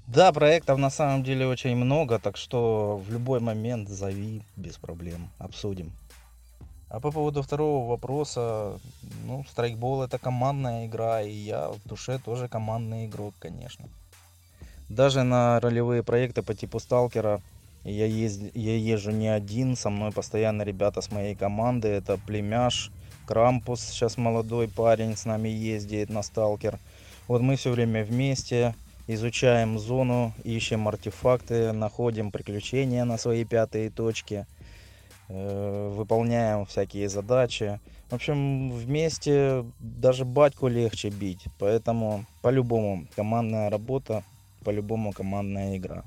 Да, 0.06 0.32
проектов 0.32 0.78
на 0.78 0.90
самом 0.90 1.22
деле 1.22 1.46
очень 1.46 1.76
много, 1.76 2.18
так 2.18 2.36
что 2.36 3.02
в 3.06 3.10
любой 3.10 3.40
момент 3.40 3.88
зови 3.88 4.42
без 4.54 4.76
проблем, 4.76 5.30
обсудим. 5.38 5.92
А 6.90 7.00
по 7.00 7.10
поводу 7.10 7.42
второго 7.42 7.88
вопроса, 7.88 8.78
ну, 9.24 9.44
страйкбол 9.50 10.02
это 10.02 10.18
командная 10.18 10.86
игра, 10.86 11.22
и 11.22 11.32
я 11.32 11.70
в 11.70 11.88
душе 11.88 12.18
тоже 12.18 12.48
командный 12.48 13.06
игрок, 13.06 13.34
конечно. 13.38 13.88
Даже 14.88 15.22
на 15.22 15.58
ролевые 15.60 16.02
проекты 16.02 16.42
по 16.42 16.54
типу 16.54 16.78
Сталкера 16.78 17.40
я, 17.82 18.06
езд... 18.06 18.42
я 18.54 18.76
езжу 18.76 19.10
не 19.10 19.28
один, 19.28 19.74
со 19.74 19.90
мной 19.90 20.12
постоянно 20.12 20.62
ребята 20.62 21.00
с 21.00 21.10
моей 21.10 21.34
команды, 21.34 21.88
это 21.88 22.18
Племяш, 22.18 22.92
Крампус, 23.26 23.80
сейчас 23.80 24.18
молодой 24.18 24.68
парень 24.68 25.16
с 25.16 25.24
нами 25.24 25.48
ездит 25.48 26.10
на 26.10 26.22
Сталкер. 26.22 26.78
Вот 27.26 27.40
мы 27.40 27.56
все 27.56 27.70
время 27.70 28.04
вместе, 28.04 28.74
изучаем 29.06 29.78
зону, 29.78 30.32
ищем 30.44 30.88
артефакты, 30.88 31.72
находим 31.72 32.30
приключения 32.30 33.04
на 33.04 33.18
свои 33.18 33.44
пятые 33.44 33.90
точки, 33.90 34.46
э, 35.28 35.92
выполняем 35.94 36.64
всякие 36.66 37.08
задачи. 37.08 37.80
В 38.10 38.14
общем, 38.14 38.70
вместе 38.70 39.64
даже 39.80 40.24
батьку 40.24 40.68
легче 40.68 41.10
бить, 41.10 41.46
поэтому 41.58 42.24
по-любому 42.42 43.06
командная 43.16 43.70
работа, 43.70 44.22
по-любому 44.64 45.12
командная 45.12 45.76
игра. 45.76 46.04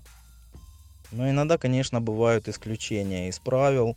Но 1.11 1.29
иногда, 1.29 1.57
конечно, 1.57 2.01
бывают 2.01 2.47
исключения 2.47 3.29
из 3.29 3.39
правил, 3.39 3.95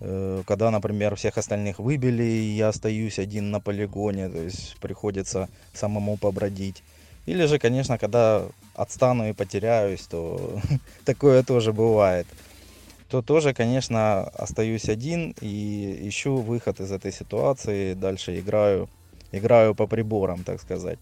э, 0.00 0.42
когда, 0.46 0.70
например, 0.70 1.16
всех 1.16 1.36
остальных 1.36 1.78
выбили, 1.78 2.22
и 2.22 2.56
я 2.56 2.68
остаюсь 2.68 3.18
один 3.18 3.50
на 3.50 3.60
полигоне, 3.60 4.28
то 4.28 4.38
есть 4.38 4.76
приходится 4.78 5.48
самому 5.74 6.16
побродить. 6.16 6.82
Или 7.30 7.46
же, 7.46 7.60
конечно, 7.60 7.96
когда 7.96 8.42
отстану 8.74 9.28
и 9.28 9.32
потеряюсь, 9.32 10.00
то 10.00 10.60
такое 11.04 11.44
тоже 11.44 11.72
бывает. 11.72 12.26
То 13.08 13.22
тоже, 13.22 13.54
конечно, 13.54 14.22
остаюсь 14.22 14.88
один 14.88 15.34
и 15.40 16.08
ищу 16.08 16.38
выход 16.38 16.80
из 16.80 16.90
этой 16.90 17.12
ситуации. 17.12 17.94
Дальше 17.94 18.40
играю, 18.40 18.88
играю 19.30 19.76
по 19.76 19.86
приборам, 19.86 20.42
так 20.42 20.60
сказать. 20.60 20.98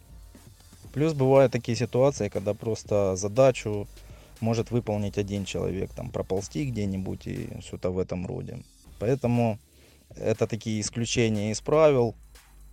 Плюс 0.93 1.15
бывают 1.15 1.51
такие 1.51 1.77
ситуации, 1.77 2.29
когда 2.29 2.53
просто 2.53 3.17
задачу 3.17 3.87
может 4.41 4.71
выполнить 4.71 5.17
один 5.17 5.47
человек, 5.47 5.91
там 5.95 6.11
проползти 6.11 6.67
где-нибудь 6.67 7.27
и 7.27 7.49
что-то 7.67 7.91
в 7.91 7.99
этом 7.99 8.27
роде. 8.27 8.59
Поэтому 8.99 9.59
это 10.15 10.47
такие 10.47 10.83
исключения 10.83 11.53
из 11.53 11.63
правил, 11.63 12.15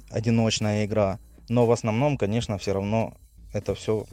одиночная 0.10 0.86
игра. 0.86 1.20
Но 1.48 1.66
в 1.66 1.72
основном, 1.72 2.18
конечно, 2.18 2.58
все 2.58 2.74
равно 2.74 3.14
это 3.56 3.74
все, 3.74 4.06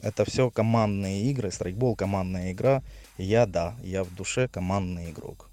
это 0.00 0.24
все 0.24 0.50
командные 0.50 1.22
игры, 1.30 1.50
страйкбол 1.50 1.96
командная 1.96 2.52
игра. 2.52 2.82
Я, 3.18 3.46
да, 3.46 3.74
я 3.82 4.04
в 4.04 4.14
душе 4.14 4.48
командный 4.48 5.10
игрок. 5.10 5.50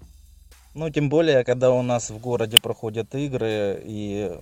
Ну, 0.72 0.90
тем 0.90 1.08
более, 1.08 1.44
когда 1.44 1.70
у 1.70 1.82
нас 1.82 2.10
в 2.10 2.18
городе 2.18 2.58
проходят 2.58 3.14
игры, 3.14 3.80
и 3.84 4.32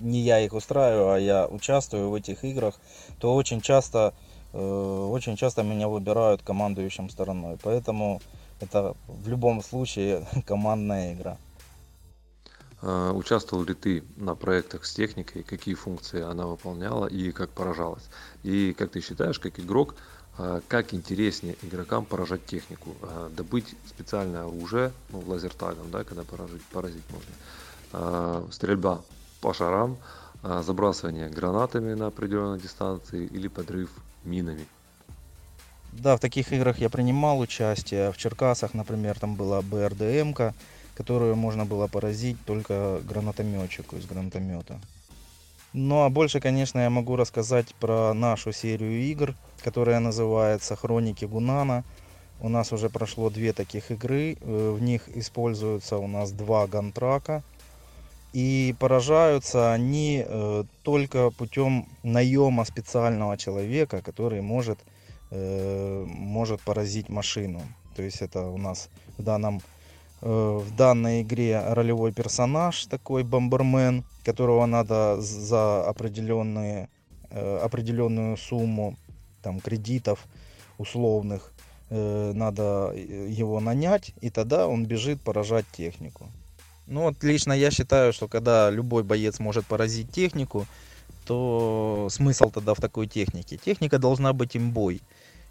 не 0.00 0.20
я 0.20 0.40
их 0.40 0.52
устраиваю, 0.52 1.12
а 1.12 1.18
я 1.18 1.48
участвую 1.48 2.10
в 2.10 2.14
этих 2.14 2.44
играх, 2.44 2.78
то 3.18 3.34
очень 3.34 3.60
часто, 3.60 4.12
э, 4.52 5.08
очень 5.10 5.36
часто 5.36 5.62
меня 5.62 5.88
выбирают 5.88 6.42
командующим 6.42 7.08
стороной. 7.08 7.56
Поэтому 7.62 8.20
это 8.60 8.94
в 9.08 9.28
любом 9.28 9.62
случае 9.62 10.24
командная 10.46 11.14
игра. 11.14 11.38
А, 12.84 13.12
участвовал 13.12 13.64
ли 13.64 13.74
ты 13.74 14.02
на 14.16 14.34
проектах 14.34 14.84
с 14.84 14.92
техникой, 14.92 15.44
какие 15.44 15.74
функции 15.74 16.20
она 16.20 16.46
выполняла 16.46 17.06
и 17.06 17.30
как 17.30 17.50
поражалась? 17.50 18.02
И 18.42 18.74
как 18.76 18.90
ты 18.90 19.00
считаешь, 19.00 19.38
как 19.38 19.60
игрок, 19.60 19.94
а, 20.36 20.60
как 20.66 20.92
интереснее 20.92 21.56
игрокам 21.62 22.04
поражать 22.04 22.44
технику? 22.44 22.96
А, 23.02 23.30
добыть 23.30 23.76
специальное 23.86 24.42
оружие, 24.42 24.92
ну, 25.10 25.22
лазертагом, 25.26 25.90
да, 25.92 26.02
когда 26.02 26.24
поражить, 26.24 26.62
поразить 26.64 27.04
можно. 27.10 28.50
Стрельба 28.50 29.02
по 29.42 29.52
шарам, 29.52 29.98
забрасывание 30.42 31.28
гранатами 31.28 31.92
на 31.92 32.06
определенной 32.06 32.58
дистанции 32.58 33.26
или 33.26 33.48
подрыв 33.48 33.90
минами. 34.24 34.66
Да, 35.92 36.16
в 36.16 36.20
таких 36.20 36.54
играх 36.54 36.78
я 36.78 36.88
принимал 36.88 37.38
участие. 37.38 38.10
В 38.12 38.16
Черкасах, 38.16 38.72
например, 38.72 39.20
там 39.20 39.36
была 39.36 39.60
БРДМ-ка 39.60 40.54
которую 41.02 41.34
можно 41.34 41.64
было 41.64 41.88
поразить 41.88 42.36
только 42.46 43.00
гранатометчику 43.02 43.96
из 43.96 44.06
гранатомета. 44.06 44.78
Ну 45.72 46.04
а 46.04 46.10
больше, 46.10 46.38
конечно, 46.38 46.78
я 46.78 46.90
могу 46.90 47.16
рассказать 47.16 47.74
про 47.80 48.14
нашу 48.14 48.52
серию 48.52 49.00
игр, 49.10 49.34
которая 49.64 49.98
называется 49.98 50.76
«Хроники 50.76 51.24
Гунана». 51.24 51.82
У 52.40 52.48
нас 52.48 52.72
уже 52.72 52.88
прошло 52.88 53.30
две 53.30 53.52
таких 53.52 53.90
игры, 53.90 54.36
э, 54.40 54.76
в 54.78 54.80
них 54.80 55.08
используются 55.16 55.96
у 55.98 56.06
нас 56.06 56.30
два 56.30 56.68
гантрака. 56.68 57.42
И 58.32 58.74
поражаются 58.78 59.72
они 59.72 60.24
э, 60.24 60.64
только 60.82 61.30
путем 61.30 61.86
наема 62.04 62.64
специального 62.64 63.36
человека, 63.36 64.02
который 64.02 64.40
может, 64.40 64.78
э, 65.32 66.04
может 66.06 66.60
поразить 66.60 67.08
машину. 67.08 67.60
То 67.96 68.02
есть 68.02 68.22
это 68.22 68.46
у 68.46 68.58
нас 68.58 68.88
в 69.18 69.22
данном 69.22 69.60
в 70.22 70.76
данной 70.76 71.22
игре 71.22 71.60
ролевой 71.74 72.12
персонаж, 72.12 72.86
такой 72.86 73.24
бомбермен, 73.24 74.04
которого 74.24 74.66
надо 74.66 75.20
за 75.20 75.84
определенные, 75.84 76.88
э, 77.30 77.58
определенную 77.58 78.36
сумму 78.36 78.96
там, 79.42 79.58
кредитов 79.58 80.24
условных, 80.78 81.52
э, 81.90 82.32
надо 82.34 82.92
его 82.94 83.58
нанять, 83.58 84.14
и 84.20 84.30
тогда 84.30 84.68
он 84.68 84.86
бежит 84.86 85.20
поражать 85.20 85.66
технику. 85.72 86.28
Ну 86.86 87.02
вот 87.02 87.24
лично 87.24 87.52
я 87.52 87.72
считаю, 87.72 88.12
что 88.12 88.28
когда 88.28 88.70
любой 88.70 89.02
боец 89.02 89.40
может 89.40 89.66
поразить 89.66 90.12
технику, 90.12 90.66
то 91.26 92.08
смысл 92.10 92.50
тогда 92.50 92.74
в 92.74 92.80
такой 92.80 93.08
технике? 93.08 93.56
Техника 93.56 93.98
должна 93.98 94.32
быть 94.32 94.56
имбой. 94.56 95.02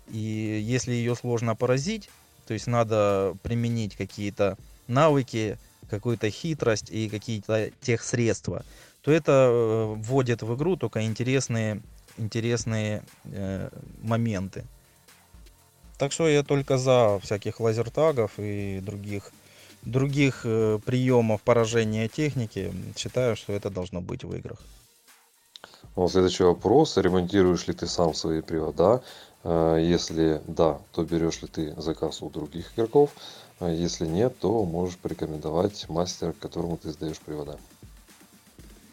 И 0.10 0.62
если 0.64 0.92
ее 0.92 1.16
сложно 1.16 1.56
поразить, 1.56 2.10
то 2.46 2.54
есть 2.54 2.68
надо 2.68 3.36
применить 3.44 3.96
какие-то 3.96 4.58
навыки, 4.88 5.58
какую-то 5.90 6.30
хитрость 6.30 6.90
и 6.90 7.10
какие-то 7.10 7.72
тех 7.82 8.04
средства, 8.04 8.64
то 9.02 9.12
это 9.12 9.32
э, 9.32 9.94
вводит 9.98 10.42
в 10.42 10.56
игру 10.56 10.78
только 10.78 11.06
интересные, 11.06 11.82
интересные 12.18 13.04
э, 13.26 13.70
моменты. 14.02 14.64
Так 15.98 16.12
что 16.12 16.28
я 16.28 16.44
только 16.44 16.78
за 16.78 17.20
всяких 17.22 17.60
лазертагов 17.60 18.32
и 18.38 18.80
других, 18.82 19.32
других 19.84 20.42
э, 20.46 20.80
приемов 20.86 21.42
поражения 21.42 22.08
техники. 22.08 22.74
Считаю, 22.98 23.36
что 23.36 23.54
это 23.54 23.70
должно 23.70 24.02
быть 24.02 24.24
в 24.24 24.34
играх. 24.36 24.60
Вот 25.96 26.12
следующий 26.12 26.44
вопрос. 26.44 26.98
Ремонтируешь 26.98 27.68
ли 27.68 27.74
ты 27.74 27.88
сам 27.88 28.14
свои 28.14 28.42
привода? 28.42 29.04
Э, 29.44 29.78
если 29.82 30.42
да, 30.48 30.80
то 30.92 31.04
берешь 31.04 31.42
ли 31.42 31.48
ты 31.48 31.82
заказ 31.82 32.22
у 32.22 32.30
других 32.30 32.74
игроков? 32.74 33.12
А 33.60 33.70
если 33.70 34.08
нет, 34.08 34.38
то 34.40 34.66
можешь 34.66 34.98
порекомендовать 34.98 35.88
мастера, 35.90 36.34
которому 36.34 36.78
ты 36.78 36.92
сдаешь 36.92 37.20
привода. 37.20 37.60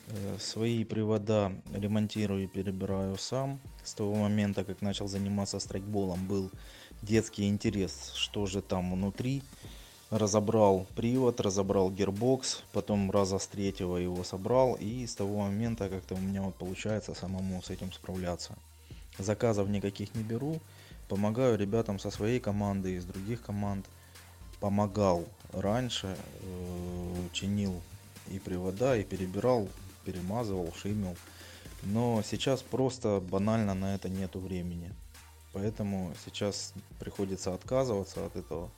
Э, 0.08 0.36
свои 0.38 0.84
привода 0.84 1.52
ремонтирую 1.72 2.44
и 2.44 2.46
перебираю 2.46 3.16
сам. 3.18 3.60
С 3.84 3.94
того 3.94 4.14
момента, 4.14 4.64
как 4.64 4.82
начал 4.82 5.08
заниматься 5.08 5.58
страйкболом, 5.58 6.26
был 6.26 6.50
детский 7.02 7.48
интерес, 7.48 8.12
что 8.14 8.46
же 8.46 8.62
там 8.62 8.92
внутри. 8.92 9.42
Разобрал 10.10 10.86
привод, 10.96 11.38
разобрал 11.40 11.90
гербокс, 11.90 12.62
потом 12.72 13.10
раза 13.10 13.38
с 13.38 13.46
третьего 13.46 13.98
его 13.98 14.24
собрал. 14.24 14.74
И 14.80 15.06
с 15.06 15.14
того 15.14 15.42
момента 15.42 15.90
как-то 15.90 16.14
у 16.14 16.18
меня 16.18 16.42
вот 16.42 16.54
получается 16.54 17.14
самому 17.14 17.62
с 17.62 17.68
этим 17.68 17.92
справляться. 17.92 18.56
Заказов 19.18 19.68
никаких 19.68 20.14
не 20.14 20.22
беру. 20.22 20.60
Помогаю 21.08 21.58
ребятам 21.58 21.98
со 21.98 22.10
своей 22.10 22.40
команды, 22.40 22.94
из 22.94 23.04
других 23.04 23.42
команд– 23.42 23.86
помогал 24.60 25.24
раньше, 25.52 26.16
э, 26.40 27.28
чинил 27.32 27.80
и 28.28 28.38
привода, 28.38 28.96
и 28.96 29.04
перебирал, 29.04 29.68
перемазывал, 30.04 30.72
шимил. 30.74 31.16
Но 31.82 32.22
сейчас 32.22 32.62
просто 32.62 33.20
банально 33.20 33.74
на 33.74 33.94
это 33.94 34.08
нету 34.08 34.40
времени. 34.40 34.92
Поэтому 35.52 36.12
сейчас 36.24 36.74
приходится 36.98 37.54
отказываться 37.54 38.26
от 38.26 38.36
этого. 38.36 38.70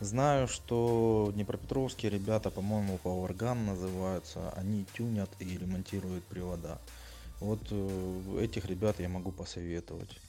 Знаю, 0.00 0.48
что 0.48 1.30
Днепропетровские 1.34 2.10
ребята, 2.10 2.50
по-моему, 2.50 2.98
Powergun 3.02 3.66
называются, 3.66 4.50
они 4.56 4.86
тюнят 4.94 5.30
и 5.38 5.58
ремонтируют 5.58 6.24
привода. 6.24 6.80
Вот 7.40 7.60
э, 7.70 8.38
этих 8.42 8.66
ребят 8.66 9.00
я 9.00 9.08
могу 9.08 9.32
посоветовать. 9.32 10.20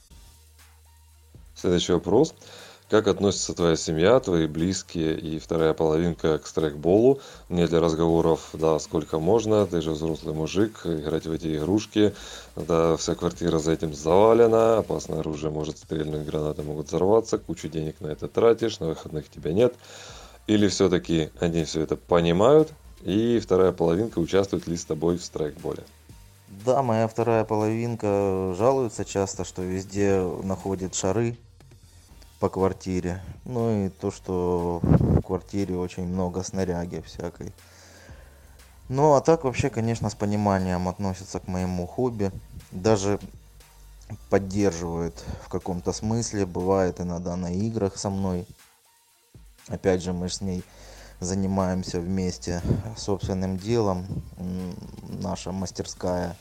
Следующий 1.54 1.92
вопрос. 1.92 2.34
Как 2.88 3.06
относится 3.06 3.54
твоя 3.54 3.76
семья, 3.76 4.20
твои 4.20 4.46
близкие 4.46 5.18
и 5.18 5.38
вторая 5.38 5.72
половинка 5.72 6.38
к 6.38 6.46
страйкболу? 6.46 7.20
Не 7.48 7.66
для 7.66 7.80
разговоров, 7.80 8.50
да, 8.52 8.78
сколько 8.78 9.18
можно, 9.18 9.66
ты 9.66 9.80
же 9.80 9.92
взрослый 9.92 10.34
мужик, 10.34 10.80
играть 10.84 11.26
в 11.26 11.32
эти 11.32 11.56
игрушки, 11.56 12.12
да, 12.54 12.96
вся 12.98 13.14
квартира 13.14 13.58
за 13.58 13.72
этим 13.72 13.94
завалена, 13.94 14.78
опасное 14.78 15.20
оружие 15.20 15.50
может 15.50 15.78
стрельнуть, 15.78 16.26
гранаты 16.26 16.62
могут 16.64 16.88
взорваться, 16.88 17.38
кучу 17.38 17.68
денег 17.68 17.98
на 18.00 18.08
это 18.08 18.28
тратишь, 18.28 18.78
на 18.78 18.88
выходных 18.88 19.30
тебя 19.30 19.54
нет. 19.54 19.74
Или 20.46 20.68
все-таки 20.68 21.30
они 21.40 21.64
все 21.64 21.80
это 21.80 21.96
понимают, 21.96 22.72
и 23.02 23.38
вторая 23.38 23.72
половинка 23.72 24.18
участвует 24.18 24.66
ли 24.66 24.76
с 24.76 24.84
тобой 24.84 25.16
в 25.16 25.24
страйкболе? 25.24 25.84
Да, 26.52 26.82
моя 26.82 27.08
вторая 27.08 27.44
половинка 27.44 28.54
жалуется 28.58 29.06
часто, 29.06 29.42
что 29.42 29.62
везде 29.62 30.20
находит 30.42 30.94
шары, 30.94 31.38
по 32.40 32.50
квартире. 32.50 33.22
Ну 33.46 33.86
и 33.86 33.88
то, 33.88 34.10
что 34.10 34.80
в 34.82 35.22
квартире 35.22 35.76
очень 35.76 36.06
много 36.06 36.42
снаряги 36.42 37.00
всякой. 37.00 37.54
Ну 38.90 39.14
а 39.14 39.22
так 39.22 39.44
вообще, 39.44 39.70
конечно, 39.70 40.10
с 40.10 40.14
пониманием 40.14 40.88
относятся 40.88 41.40
к 41.40 41.48
моему 41.48 41.86
хобби. 41.86 42.30
Даже 42.70 43.18
поддерживают 44.28 45.24
в 45.44 45.48
каком-то 45.48 45.92
смысле. 45.92 46.44
Бывает 46.44 47.00
иногда 47.00 47.34
на 47.34 47.50
играх 47.50 47.96
со 47.96 48.10
мной. 48.10 48.46
Опять 49.68 50.02
же, 50.02 50.12
мы 50.12 50.28
с 50.28 50.42
ней 50.42 50.62
занимаемся 51.22 52.00
вместе 52.00 52.62
собственным 52.96 53.56
делом. 53.56 54.06
Наша 55.22 55.52
мастерская 55.52 56.36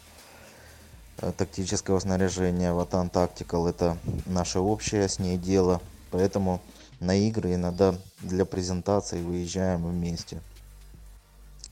э, 1.17 1.31
тактического 1.37 1.99
снаряжения 1.99 2.73
Ватан 2.73 3.07
Tactical 3.07 3.69
это 3.69 3.97
наше 4.25 4.59
общее 4.59 5.07
с 5.07 5.19
ней 5.19 5.37
дело. 5.37 5.81
Поэтому 6.11 6.61
на 6.99 7.15
игры 7.15 7.55
иногда 7.55 7.95
для 8.21 8.45
презентации 8.45 9.21
выезжаем 9.21 9.85
вместе. 9.87 10.41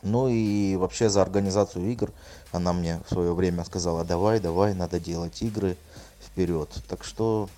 Ну 0.01 0.29
и 0.29 0.75
вообще 0.77 1.09
за 1.09 1.21
организацию 1.21 1.91
игр 1.91 2.11
она 2.51 2.71
мне 2.71 3.01
в 3.05 3.09
свое 3.09 3.33
время 3.33 3.65
сказала, 3.65 4.05
давай, 4.05 4.39
давай, 4.39 4.73
надо 4.73 4.99
делать 4.99 5.41
игры 5.41 5.75
вперед. 6.25 6.69
Так 6.87 7.03
что 7.03 7.49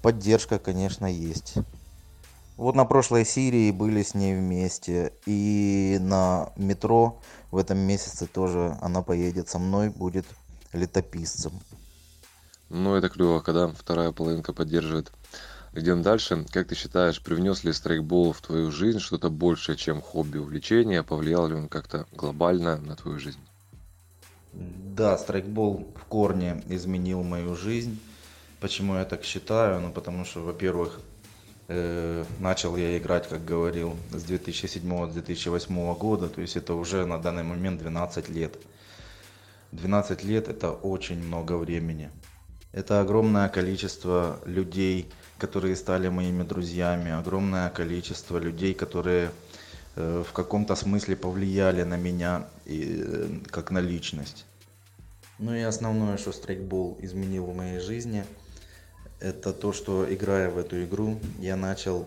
поддержка, 0.00 0.58
конечно, 0.58 1.06
есть. 1.06 1.54
Вот 2.56 2.74
на 2.74 2.84
прошлой 2.84 3.24
серии 3.24 3.70
были 3.70 4.02
с 4.02 4.14
ней 4.14 4.34
вместе. 4.34 5.12
И 5.26 5.98
на 6.00 6.52
метро 6.56 7.20
в 7.50 7.58
этом 7.58 7.78
месяце 7.78 8.26
тоже 8.26 8.76
она 8.80 9.02
поедет 9.02 9.48
со 9.48 9.58
мной, 9.58 9.90
будет 9.90 10.26
летописцем. 10.72 11.52
Ну, 12.68 12.94
это 12.94 13.08
клево, 13.08 13.40
когда 13.40 13.68
вторая 13.68 14.12
половинка 14.12 14.52
поддерживает 14.52 15.12
Идем 15.76 16.00
дальше. 16.00 16.46
Как 16.52 16.68
ты 16.68 16.74
считаешь, 16.74 17.20
привнес 17.20 17.62
ли 17.62 17.70
страйкбол 17.70 18.32
в 18.32 18.40
твою 18.40 18.72
жизнь 18.72 18.98
что-то 18.98 19.28
большее, 19.28 19.76
чем 19.76 20.00
хобби, 20.00 20.38
увлечение? 20.38 21.02
Повлиял 21.02 21.46
ли 21.48 21.54
он 21.54 21.68
как-то 21.68 22.06
глобально 22.12 22.78
на 22.78 22.96
твою 22.96 23.18
жизнь? 23.18 23.40
Да, 24.54 25.18
страйкбол 25.18 25.92
в 25.94 26.04
корне 26.06 26.64
изменил 26.70 27.22
мою 27.22 27.54
жизнь. 27.54 28.00
Почему 28.58 28.94
я 28.94 29.04
так 29.04 29.22
считаю? 29.22 29.82
Ну, 29.82 29.92
потому 29.92 30.24
что, 30.24 30.40
во-первых, 30.40 30.98
начал 31.68 32.76
я 32.76 32.96
играть, 32.96 33.28
как 33.28 33.44
говорил, 33.44 33.96
с 34.12 34.24
2007-2008 34.24 35.98
года. 35.98 36.28
То 36.28 36.40
есть 36.40 36.56
это 36.56 36.74
уже 36.74 37.06
на 37.06 37.18
данный 37.18 37.42
момент 37.42 37.80
12 37.80 38.28
лет. 38.28 38.56
12 39.72 40.24
лет 40.24 40.48
это 40.48 40.70
очень 40.70 41.18
много 41.22 41.56
времени. 41.56 42.10
Это 42.72 43.00
огромное 43.00 43.48
количество 43.48 44.38
людей, 44.44 45.08
которые 45.38 45.76
стали 45.76 46.08
моими 46.08 46.42
друзьями, 46.42 47.10
огромное 47.10 47.70
количество 47.70 48.38
людей, 48.38 48.74
которые 48.74 49.30
э, 49.96 50.24
в 50.28 50.32
каком-то 50.32 50.76
смысле 50.76 51.16
повлияли 51.16 51.82
на 51.84 51.96
меня 51.96 52.48
и, 52.64 53.02
э, 53.02 53.28
как 53.50 53.70
на 53.70 53.78
личность. 53.78 54.44
Ну 55.38 55.54
и 55.54 55.60
основное, 55.60 56.16
что 56.16 56.32
страйкбол 56.32 56.98
изменил 57.00 57.46
в 57.46 57.56
моей 57.56 57.80
жизни, 57.80 58.24
это 59.20 59.52
то, 59.52 59.72
что 59.72 60.12
играя 60.12 60.50
в 60.50 60.58
эту 60.58 60.84
игру, 60.84 61.18
я 61.38 61.56
начал 61.56 62.06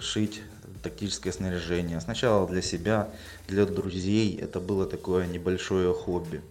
шить 0.00 0.42
тактическое 0.82 1.32
снаряжение. 1.32 2.00
Сначала 2.00 2.46
для 2.48 2.62
себя, 2.62 3.10
для 3.46 3.66
друзей. 3.66 4.36
Это 4.36 4.60
было 4.60 4.86
такое 4.86 5.26
небольшое 5.26 5.92
хобби. 5.92 6.42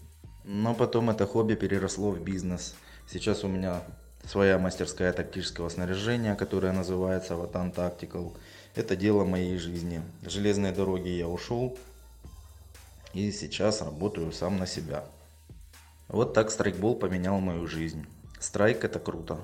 Но 0.44 0.74
потом 0.74 1.10
это 1.10 1.26
хобби 1.26 1.56
переросло 1.56 2.12
в 2.12 2.22
бизнес. 2.22 2.76
Сейчас 3.10 3.44
у 3.44 3.48
меня 3.48 3.82
своя 4.26 4.58
мастерская 4.60 5.14
тактического 5.14 5.70
снаряжения, 5.70 6.36
которая 6.36 6.74
называется 6.74 7.36
Ватан 7.36 7.72
Tactical. 7.72 8.36
Это 8.76 8.96
дело 8.96 9.24
моей 9.24 9.58
жизни. 9.58 10.02
Железные 10.24 10.72
дороги 10.72 11.10
я 11.10 11.28
ушел 11.28 11.78
и 13.14 13.32
сейчас 13.32 13.82
работаю 13.82 14.32
сам 14.32 14.58
на 14.58 14.68
себя. 14.68 15.04
Вот 16.08 16.34
так 16.34 16.52
страйкбол 16.52 16.96
поменял 16.96 17.40
мою 17.40 17.68
жизнь. 17.68 18.06
Страйк 18.40 18.84
это 18.84 19.00
круто. 19.00 19.40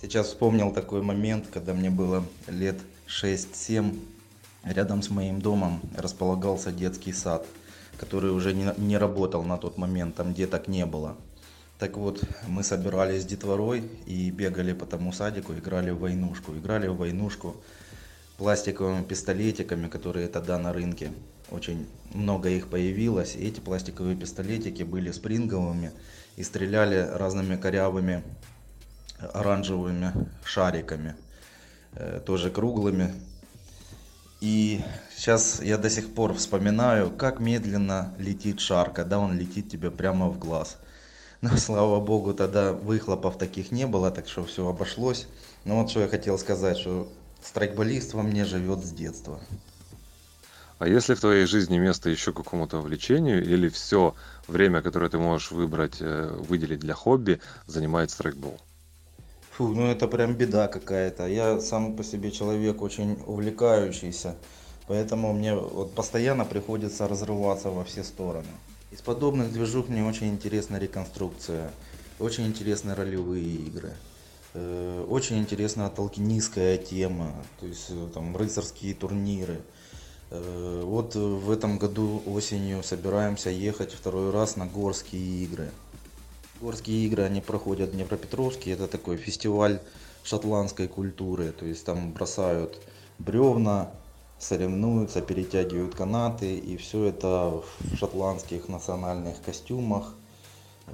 Сейчас 0.00 0.28
вспомнил 0.28 0.72
такой 0.72 1.02
момент, 1.02 1.46
когда 1.52 1.74
мне 1.74 1.90
было 1.90 2.24
лет 2.46 2.76
6-7. 3.08 3.98
Рядом 4.64 5.02
с 5.02 5.10
моим 5.10 5.40
домом 5.40 5.80
располагался 5.96 6.70
детский 6.70 7.12
сад, 7.12 7.46
который 7.98 8.30
уже 8.30 8.52
не, 8.52 8.72
не 8.76 8.96
работал 8.96 9.42
на 9.42 9.58
тот 9.58 9.78
момент, 9.78 10.14
там 10.16 10.34
деток 10.34 10.68
не 10.68 10.86
было. 10.86 11.16
Так 11.78 11.96
вот, 11.96 12.22
мы 12.46 12.62
собирались 12.62 13.22
с 13.22 13.26
детворой 13.26 13.84
и 14.06 14.30
бегали 14.30 14.72
по 14.72 14.86
тому 14.86 15.12
садику, 15.12 15.52
играли 15.52 15.90
в 15.90 15.98
войнушку. 15.98 16.52
Играли 16.54 16.86
в 16.86 16.96
войнушку 16.96 17.56
пластиковыми 18.38 19.04
пистолетиками, 19.04 19.88
которые 19.88 20.28
тогда 20.28 20.58
на 20.58 20.72
рынке 20.72 21.12
очень 21.50 21.86
много 22.12 22.48
их 22.48 22.68
появилось. 22.68 23.36
И 23.36 23.46
эти 23.46 23.60
пластиковые 23.60 24.16
пистолетики 24.16 24.84
были 24.84 25.10
спринговыми 25.10 25.92
и 26.36 26.42
стреляли 26.42 27.08
разными 27.12 27.56
корявыми 27.56 28.22
оранжевыми 29.18 30.12
шариками, 30.44 31.16
э, 31.94 32.20
тоже 32.24 32.50
круглыми. 32.50 33.14
И 34.40 34.82
сейчас 35.16 35.62
я 35.62 35.78
до 35.78 35.88
сих 35.88 36.14
пор 36.14 36.34
вспоминаю, 36.34 37.10
как 37.10 37.40
медленно 37.40 38.14
летит 38.18 38.60
шар, 38.60 38.92
когда 38.92 39.18
он 39.18 39.38
летит 39.38 39.70
тебе 39.70 39.90
прямо 39.90 40.28
в 40.28 40.38
глаз. 40.38 40.76
Но, 41.40 41.56
слава 41.56 42.00
богу, 42.00 42.34
тогда 42.34 42.72
выхлопов 42.72 43.38
таких 43.38 43.72
не 43.72 43.86
было, 43.86 44.10
так 44.10 44.28
что 44.28 44.44
все 44.44 44.68
обошлось. 44.68 45.26
Но 45.64 45.80
вот 45.80 45.90
что 45.90 46.00
я 46.00 46.08
хотел 46.08 46.38
сказать, 46.38 46.78
что 46.78 47.10
страйкболист 47.42 48.14
во 48.14 48.22
мне 48.22 48.44
живет 48.44 48.84
с 48.84 48.90
детства. 48.90 49.40
А 50.78 50.86
если 50.86 51.14
в 51.14 51.20
твоей 51.20 51.46
жизни 51.46 51.78
место 51.78 52.10
еще 52.10 52.34
какому-то 52.34 52.78
увлечению 52.78 53.42
или 53.42 53.68
все 53.70 54.14
время, 54.48 54.82
которое 54.82 55.08
ты 55.08 55.18
можешь 55.18 55.50
выбрать, 55.50 55.96
э, 56.00 56.36
выделить 56.48 56.80
для 56.80 56.94
хобби, 56.94 57.40
занимает 57.66 58.10
страйкбол? 58.10 58.58
Фу, 59.52 59.68
ну 59.68 59.86
это 59.86 60.06
прям 60.06 60.34
беда 60.34 60.68
какая-то. 60.68 61.26
Я 61.26 61.60
сам 61.60 61.96
по 61.96 62.04
себе 62.04 62.30
человек 62.30 62.82
очень 62.82 63.18
увлекающийся, 63.26 64.36
поэтому 64.86 65.32
мне 65.32 65.54
вот 65.54 65.94
постоянно 65.94 66.44
приходится 66.44 67.08
разрываться 67.08 67.70
во 67.70 67.84
все 67.84 68.04
стороны. 68.04 68.48
Из 68.90 69.00
подобных 69.00 69.52
движух 69.52 69.88
мне 69.88 70.04
очень 70.04 70.28
интересна 70.28 70.76
реконструкция, 70.76 71.70
очень 72.18 72.46
интересны 72.46 72.94
ролевые 72.94 73.44
игры. 73.44 73.92
Э, 74.54 75.04
очень 75.08 75.38
интересна 75.38 75.90
толкинистская 75.90 76.78
тема, 76.78 77.32
то 77.60 77.66
есть 77.66 77.86
э, 77.90 78.08
там 78.14 78.36
рыцарские 78.36 78.94
турниры. 78.94 79.60
Э, 80.30 80.82
вот 80.84 81.14
в 81.14 81.50
этом 81.50 81.78
году 81.78 82.22
осенью 82.26 82.82
собираемся 82.82 83.50
ехать 83.50 83.92
второй 83.92 84.30
раз 84.30 84.56
на 84.56 84.66
горские 84.66 85.44
игры. 85.44 85.70
Горские 86.60 87.06
игры, 87.06 87.22
они 87.22 87.40
проходят 87.40 87.90
в 87.90 87.92
Днепропетровске. 87.92 88.72
Это 88.72 88.88
такой 88.88 89.16
фестиваль 89.16 89.80
шотландской 90.24 90.88
культуры. 90.88 91.52
То 91.52 91.66
есть 91.66 91.84
там 91.84 92.12
бросают 92.12 92.80
бревна, 93.18 93.90
соревнуются, 94.38 95.20
перетягивают 95.20 95.94
канаты. 95.94 96.56
И 96.56 96.76
все 96.76 97.04
это 97.04 97.62
в 97.80 97.96
шотландских 97.96 98.68
национальных 98.68 99.40
костюмах. 99.42 100.14
Э, 100.86 100.92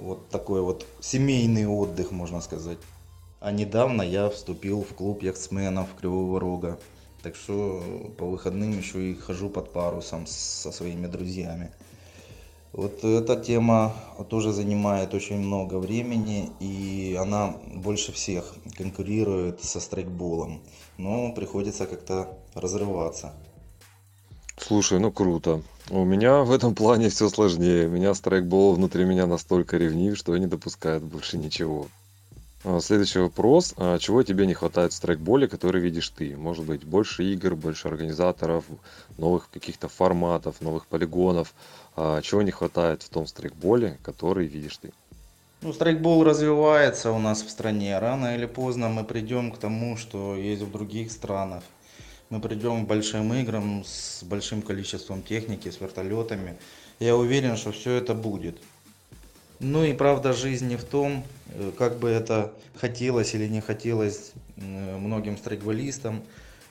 вот 0.00 0.28
такой 0.30 0.62
вот 0.62 0.86
семейный 1.00 1.66
отдых, 1.66 2.12
можно 2.12 2.40
сказать. 2.40 2.78
А 3.40 3.52
недавно 3.52 4.00
я 4.00 4.30
вступил 4.30 4.82
в 4.82 4.94
клуб 4.94 5.22
яхтсменов 5.22 5.88
Кривого 6.00 6.40
Рога. 6.40 6.78
Так 7.24 7.36
что 7.36 7.82
по 8.18 8.26
выходным 8.26 8.76
еще 8.76 9.12
и 9.12 9.14
хожу 9.14 9.48
под 9.48 9.72
парусом 9.72 10.26
со 10.26 10.70
своими 10.70 11.06
друзьями. 11.06 11.70
Вот 12.74 13.02
эта 13.02 13.36
тема 13.36 13.94
тоже 14.28 14.52
занимает 14.52 15.14
очень 15.14 15.38
много 15.38 15.76
времени, 15.76 16.50
и 16.60 17.16
она 17.18 17.56
больше 17.74 18.12
всех 18.12 18.54
конкурирует 18.76 19.64
со 19.64 19.80
страйкболом. 19.80 20.60
Но 20.98 21.32
приходится 21.32 21.86
как-то 21.86 22.36
разрываться. 22.52 23.32
Слушай, 24.58 24.98
ну 24.98 25.10
круто. 25.10 25.62
У 25.88 26.04
меня 26.04 26.42
в 26.42 26.52
этом 26.52 26.74
плане 26.74 27.08
все 27.08 27.30
сложнее. 27.30 27.86
У 27.86 27.90
меня 27.90 28.12
страйкбол 28.12 28.74
внутри 28.74 29.06
меня 29.06 29.26
настолько 29.26 29.78
ревнив, 29.78 30.18
что 30.18 30.36
не 30.36 30.46
допускает 30.46 31.02
больше 31.02 31.38
ничего. 31.38 31.86
А, 32.64 32.80
следующий 32.80 33.18
вопрос. 33.18 33.74
А 33.76 33.98
чего 33.98 34.22
тебе 34.22 34.46
не 34.46 34.54
хватает 34.54 34.92
в 34.92 34.96
страйкболе, 34.96 35.48
который 35.48 35.82
видишь 35.82 36.08
ты? 36.08 36.34
Может 36.34 36.64
быть, 36.64 36.84
больше 36.84 37.22
игр, 37.22 37.54
больше 37.54 37.88
организаторов, 37.88 38.64
новых 39.18 39.50
каких-то 39.50 39.88
форматов, 39.88 40.62
новых 40.62 40.86
полигонов. 40.86 41.52
А 41.94 42.22
чего 42.22 42.40
не 42.40 42.50
хватает 42.50 43.02
в 43.02 43.10
том 43.10 43.26
страйкболе, 43.26 43.98
который 44.02 44.46
видишь 44.46 44.78
ты? 44.78 44.92
Ну, 45.60 45.74
страйкбол 45.74 46.24
развивается 46.24 47.12
у 47.12 47.18
нас 47.18 47.42
в 47.42 47.50
стране. 47.50 47.98
Рано 47.98 48.34
или 48.34 48.46
поздно 48.46 48.88
мы 48.88 49.04
придем 49.04 49.52
к 49.52 49.58
тому, 49.58 49.98
что 49.98 50.34
есть 50.34 50.62
в 50.62 50.72
других 50.72 51.12
странах. 51.12 51.62
Мы 52.30 52.40
придем 52.40 52.84
к 52.84 52.88
большим 52.88 53.34
играм 53.34 53.84
с 53.84 54.22
большим 54.22 54.62
количеством 54.62 55.22
техники, 55.22 55.70
с 55.70 55.80
вертолетами. 55.80 56.56
Я 56.98 57.14
уверен, 57.14 57.56
что 57.56 57.72
все 57.72 57.92
это 57.92 58.14
будет. 58.14 58.56
Ну 59.60 59.84
и 59.84 59.92
правда 59.92 60.32
жизни 60.32 60.76
в 60.76 60.84
том, 60.84 61.24
э, 61.48 61.70
как 61.78 61.98
бы 61.98 62.08
это 62.08 62.52
хотелось 62.76 63.34
или 63.34 63.46
не 63.46 63.60
хотелось 63.60 64.32
э, 64.56 64.96
многим 64.98 65.36
страйкболистам, 65.36 66.22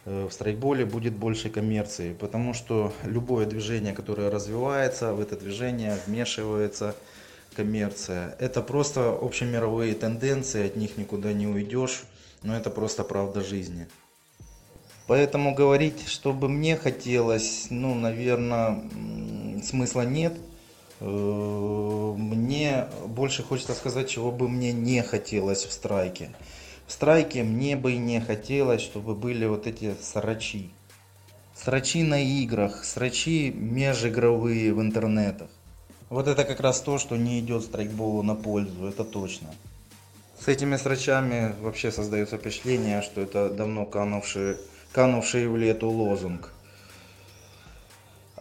э, 0.06 0.28
в 0.30 0.34
страйкболе 0.34 0.86
будет 0.86 1.14
больше 1.14 1.50
коммерции, 1.50 2.14
потому 2.14 2.54
что 2.54 2.94
любое 3.06 3.46
движение, 3.46 3.94
которое 3.94 4.30
развивается, 4.30 5.14
в 5.14 5.22
это 5.22 5.38
движение 5.38 5.98
вмешивается 6.06 6.96
коммерция. 7.56 8.36
Это 8.40 8.62
просто 8.62 9.12
общемировые 9.12 9.94
тенденции, 9.94 10.66
от 10.66 10.76
них 10.76 10.98
никуда 10.98 11.32
не 11.32 11.48
уйдешь, 11.48 12.04
но 12.42 12.56
это 12.56 12.70
просто 12.70 13.04
правда 13.04 13.42
жизни. 13.42 13.88
Поэтому 15.08 15.54
говорить, 15.54 16.08
чтобы 16.08 16.50
мне 16.50 16.78
хотелось, 16.78 17.68
ну, 17.70 17.94
наверное, 17.94 18.82
смысла 19.64 20.02
нет, 20.02 20.34
мне 21.00 22.88
больше 23.06 23.44
хочется 23.44 23.74
сказать, 23.74 24.10
чего 24.10 24.32
бы 24.32 24.48
мне 24.48 24.72
не 24.72 25.02
хотелось 25.04 25.66
в 25.66 25.72
страйке. 25.72 26.32
В 26.88 26.92
страйке 26.92 27.44
мне 27.44 27.76
бы 27.76 27.96
не 27.96 28.20
хотелось, 28.22 28.82
чтобы 28.82 29.16
были 29.16 29.46
вот 29.46 29.68
эти 29.68 29.96
срачи. 30.02 30.70
Срачи 31.56 32.04
на 32.04 32.22
играх, 32.22 32.84
срачи 32.84 33.52
межигровые 33.52 34.74
в 34.74 34.82
интернетах. 34.82 35.50
Вот 36.10 36.28
это 36.28 36.44
как 36.44 36.60
раз 36.60 36.82
то, 36.82 37.00
что 37.00 37.16
не 37.16 37.40
идет 37.40 37.64
страйкболу 37.64 38.22
на 38.22 38.36
пользу, 38.36 38.88
это 38.88 39.04
точно. 39.04 39.48
С 40.40 40.48
этими 40.48 40.76
срачами 40.76 41.56
вообще 41.62 41.92
создается 41.92 42.38
впечатление, 42.38 43.02
что 43.02 43.22
это 43.22 43.50
давно 43.50 43.86
канувший, 43.86 44.58
канувший 44.92 45.48
в 45.48 45.56
лету 45.56 45.90
лозунг. 45.90 46.52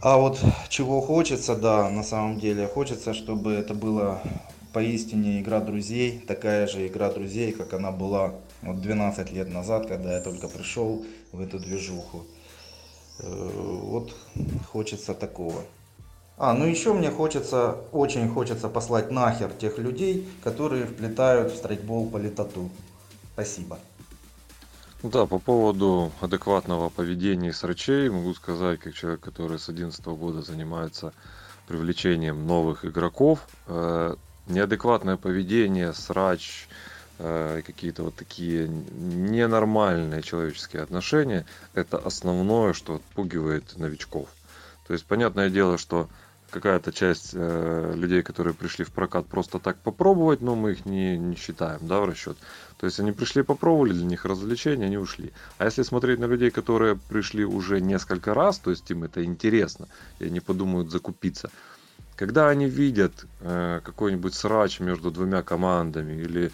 А 0.03 0.17
вот 0.17 0.41
чего 0.69 1.01
хочется, 1.01 1.55
да, 1.55 1.89
на 1.89 2.03
самом 2.03 2.41
деле, 2.41 2.67
хочется, 2.67 3.15
чтобы 3.15 3.53
это 3.53 3.73
была 3.73 4.21
поистине 4.73 5.41
игра 5.41 5.61
друзей, 5.61 6.19
такая 6.27 6.67
же 6.67 6.89
игра 6.89 7.09
друзей, 7.09 7.53
как 7.53 7.73
она 7.73 7.93
была 7.93 8.35
вот 8.63 8.81
12 8.81 9.31
лет 9.31 9.49
назад, 9.53 9.87
когда 9.87 10.15
я 10.15 10.21
только 10.21 10.49
пришел 10.49 11.07
в 11.31 11.41
эту 11.41 11.61
движуху. 11.61 12.25
Э, 13.21 13.51
вот 13.85 14.13
хочется 14.73 15.15
такого. 15.15 15.63
А, 16.37 16.53
ну 16.53 16.65
еще 16.67 16.95
мне 16.95 17.11
хочется, 17.11 17.77
очень 17.93 18.29
хочется 18.29 18.69
послать 18.69 19.13
нахер 19.13 19.53
тех 19.53 19.79
людей, 19.79 20.29
которые 20.43 20.87
вплетают 20.87 21.53
в 21.53 21.57
страйкбол 21.57 22.11
политоту. 22.11 22.71
Спасибо. 23.35 23.79
Да, 25.03 25.27
по 25.27 25.41
поводу 25.41 26.13
адекватного 26.21 26.89
поведения 26.89 27.53
срачей 27.53 28.09
могу 28.09 28.35
сказать, 28.35 28.79
как 28.79 28.95
человек, 28.95 29.21
который 29.21 29.59
с 29.59 29.67
2011 29.67 30.07
года 30.07 30.43
занимается 30.43 31.13
привлечением 31.67 32.47
новых 32.47 32.85
игроков, 32.85 33.41
э, 33.67 34.15
неадекватное 34.47 35.17
поведение, 35.17 35.93
срач, 35.93 36.69
э, 37.19 37.63
какие-то 37.67 38.05
вот 38.05 38.15
такие 38.15 38.69
ненормальные 38.69 40.23
человеческие 40.23 40.83
отношения, 40.83 41.47
это 41.75 41.99
основное, 41.99 42.73
что 42.73 42.95
отпугивает 42.97 43.77
новичков. 43.77 44.29
То 44.87 44.93
есть, 44.93 45.05
понятное 45.07 45.51
дело, 45.51 45.79
что 45.79 46.11
какая-то 46.53 46.93
часть 46.93 47.31
э, 47.33 47.95
людей, 47.97 48.23
которые 48.23 48.55
пришли 48.55 48.85
в 48.85 48.91
прокат 48.91 49.27
просто 49.27 49.59
так 49.59 49.79
попробовать, 49.79 50.43
но 50.43 50.55
мы 50.55 50.73
их 50.73 50.87
не, 50.87 51.19
не 51.19 51.35
считаем 51.35 51.81
да, 51.81 52.01
в 52.01 52.05
расчет. 52.05 52.37
То 52.79 52.87
есть 52.87 53.01
они 53.01 53.13
пришли, 53.13 53.43
попробовали, 53.43 53.93
для 53.93 54.05
них 54.05 54.25
развлечение, 54.25 54.87
они 54.87 54.99
ушли. 54.99 55.33
А 55.59 55.65
если 55.65 55.83
смотреть 55.83 56.19
на 56.21 56.27
людей, 56.27 56.51
которые 56.51 56.97
пришли 56.97 57.45
уже 57.45 57.81
несколько 57.81 58.35
раз, 58.35 58.59
то 58.59 58.71
есть 58.71 58.91
им 58.91 59.03
это 59.03 59.25
интересно, 59.25 59.89
и 60.21 60.27
они 60.27 60.41
подумают 60.41 60.91
закупиться, 60.91 61.51
когда 62.17 62.49
они 62.49 62.67
видят 62.69 63.13
э, 63.41 63.81
какой-нибудь 63.83 64.35
срач 64.35 64.81
между 64.81 65.11
двумя 65.11 65.43
командами 65.43 66.21
или 66.21 66.53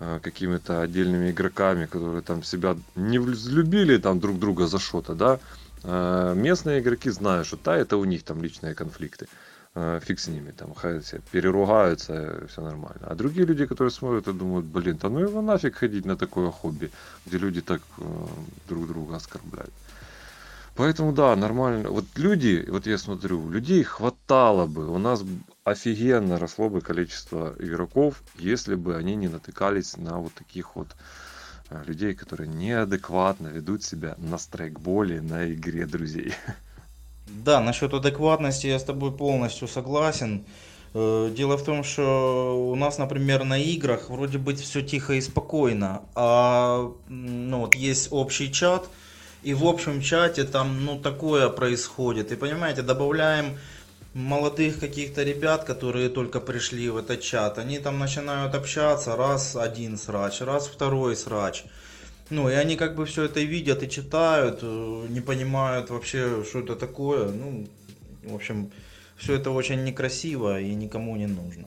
э, 0.00 0.18
какими-то 0.22 0.82
отдельными 0.82 1.30
игроками, 1.30 1.86
которые 1.86 2.22
там 2.22 2.42
себя 2.42 2.76
не 2.96 3.18
взлюбили 3.18 3.96
там 3.98 4.18
друг 4.18 4.38
друга 4.38 4.66
за 4.66 4.78
что-то, 4.78 5.14
да, 5.14 5.38
местные 5.84 6.80
игроки 6.80 7.10
знают, 7.10 7.46
что 7.46 7.56
та 7.56 7.76
это 7.76 7.96
у 7.96 8.04
них 8.04 8.22
там 8.22 8.42
личные 8.42 8.74
конфликты. 8.74 9.28
Э, 9.72 10.00
фиг 10.02 10.18
с 10.18 10.26
ними, 10.26 10.50
там, 10.50 10.74
все 10.74 11.20
переругаются, 11.30 12.44
все 12.48 12.60
нормально. 12.60 13.02
А 13.02 13.14
другие 13.14 13.46
люди, 13.46 13.66
которые 13.66 13.92
смотрят 13.92 14.26
и 14.26 14.32
думают, 14.32 14.66
блин, 14.66 14.98
да 15.00 15.08
ну 15.08 15.20
его 15.20 15.42
нафиг 15.42 15.76
ходить 15.76 16.04
на 16.04 16.16
такое 16.16 16.50
хобби, 16.50 16.90
где 17.24 17.38
люди 17.38 17.60
так 17.60 17.80
э, 17.98 18.02
друг 18.68 18.88
друга 18.88 19.16
оскорбляют. 19.16 19.72
Поэтому 20.74 21.12
да, 21.12 21.36
нормально. 21.36 21.90
Вот 21.90 22.04
люди, 22.16 22.66
вот 22.68 22.86
я 22.86 22.98
смотрю, 22.98 23.48
людей 23.48 23.84
хватало 23.84 24.66
бы. 24.66 24.88
У 24.88 24.98
нас 24.98 25.22
офигенно 25.62 26.38
росло 26.38 26.68
бы 26.68 26.80
количество 26.80 27.54
игроков, 27.60 28.22
если 28.38 28.74
бы 28.74 28.96
они 28.96 29.14
не 29.14 29.28
натыкались 29.28 29.96
на 29.96 30.18
вот 30.18 30.32
таких 30.34 30.74
вот 30.74 30.88
людей, 31.86 32.14
которые 32.14 32.48
неадекватно 32.48 33.48
ведут 33.48 33.82
себя 33.84 34.14
на 34.18 34.38
страйкболе, 34.38 35.20
на 35.20 35.52
игре 35.52 35.86
друзей. 35.86 36.32
Да, 37.26 37.60
насчет 37.60 37.94
адекватности 37.94 38.66
я 38.66 38.78
с 38.78 38.84
тобой 38.84 39.12
полностью 39.12 39.68
согласен. 39.68 40.44
Э, 40.94 41.30
дело 41.36 41.56
в 41.56 41.64
том, 41.64 41.84
что 41.84 42.70
у 42.72 42.74
нас, 42.74 42.98
например, 42.98 43.44
на 43.44 43.58
играх 43.58 44.10
вроде 44.10 44.38
бы 44.38 44.54
все 44.54 44.82
тихо 44.82 45.14
и 45.14 45.20
спокойно, 45.20 46.02
а 46.14 46.90
ну, 47.08 47.60
вот 47.60 47.74
есть 47.76 48.08
общий 48.10 48.52
чат, 48.52 48.88
И 49.42 49.54
в 49.54 49.64
общем 49.64 50.02
чате 50.02 50.44
там, 50.44 50.84
ну, 50.84 50.98
такое 50.98 51.48
происходит. 51.48 52.32
И 52.32 52.36
понимаете, 52.36 52.82
добавляем 52.82 53.56
молодых 54.14 54.80
каких-то 54.80 55.22
ребят, 55.22 55.64
которые 55.64 56.08
только 56.08 56.40
пришли 56.40 56.88
в 56.88 56.96
этот 56.96 57.20
чат. 57.20 57.58
Они 57.58 57.78
там 57.78 57.98
начинают 57.98 58.54
общаться, 58.54 59.16
раз 59.16 59.56
один 59.56 59.96
срач, 59.96 60.40
раз 60.40 60.66
второй 60.66 61.16
срач. 61.16 61.64
Ну, 62.30 62.48
и 62.48 62.52
они 62.52 62.76
как 62.76 62.94
бы 62.94 63.06
все 63.06 63.24
это 63.24 63.40
видят 63.40 63.82
и 63.82 63.90
читают, 63.90 64.60
э, 64.62 65.06
не 65.08 65.20
понимают 65.20 65.90
вообще, 65.90 66.44
что 66.44 66.60
это 66.60 66.76
такое. 66.76 67.28
Ну, 67.28 67.66
в 68.22 68.34
общем, 68.34 68.70
все 69.16 69.34
это 69.34 69.50
очень 69.50 69.84
некрасиво 69.84 70.60
и 70.60 70.74
никому 70.74 71.16
не 71.16 71.26
нужно. 71.26 71.66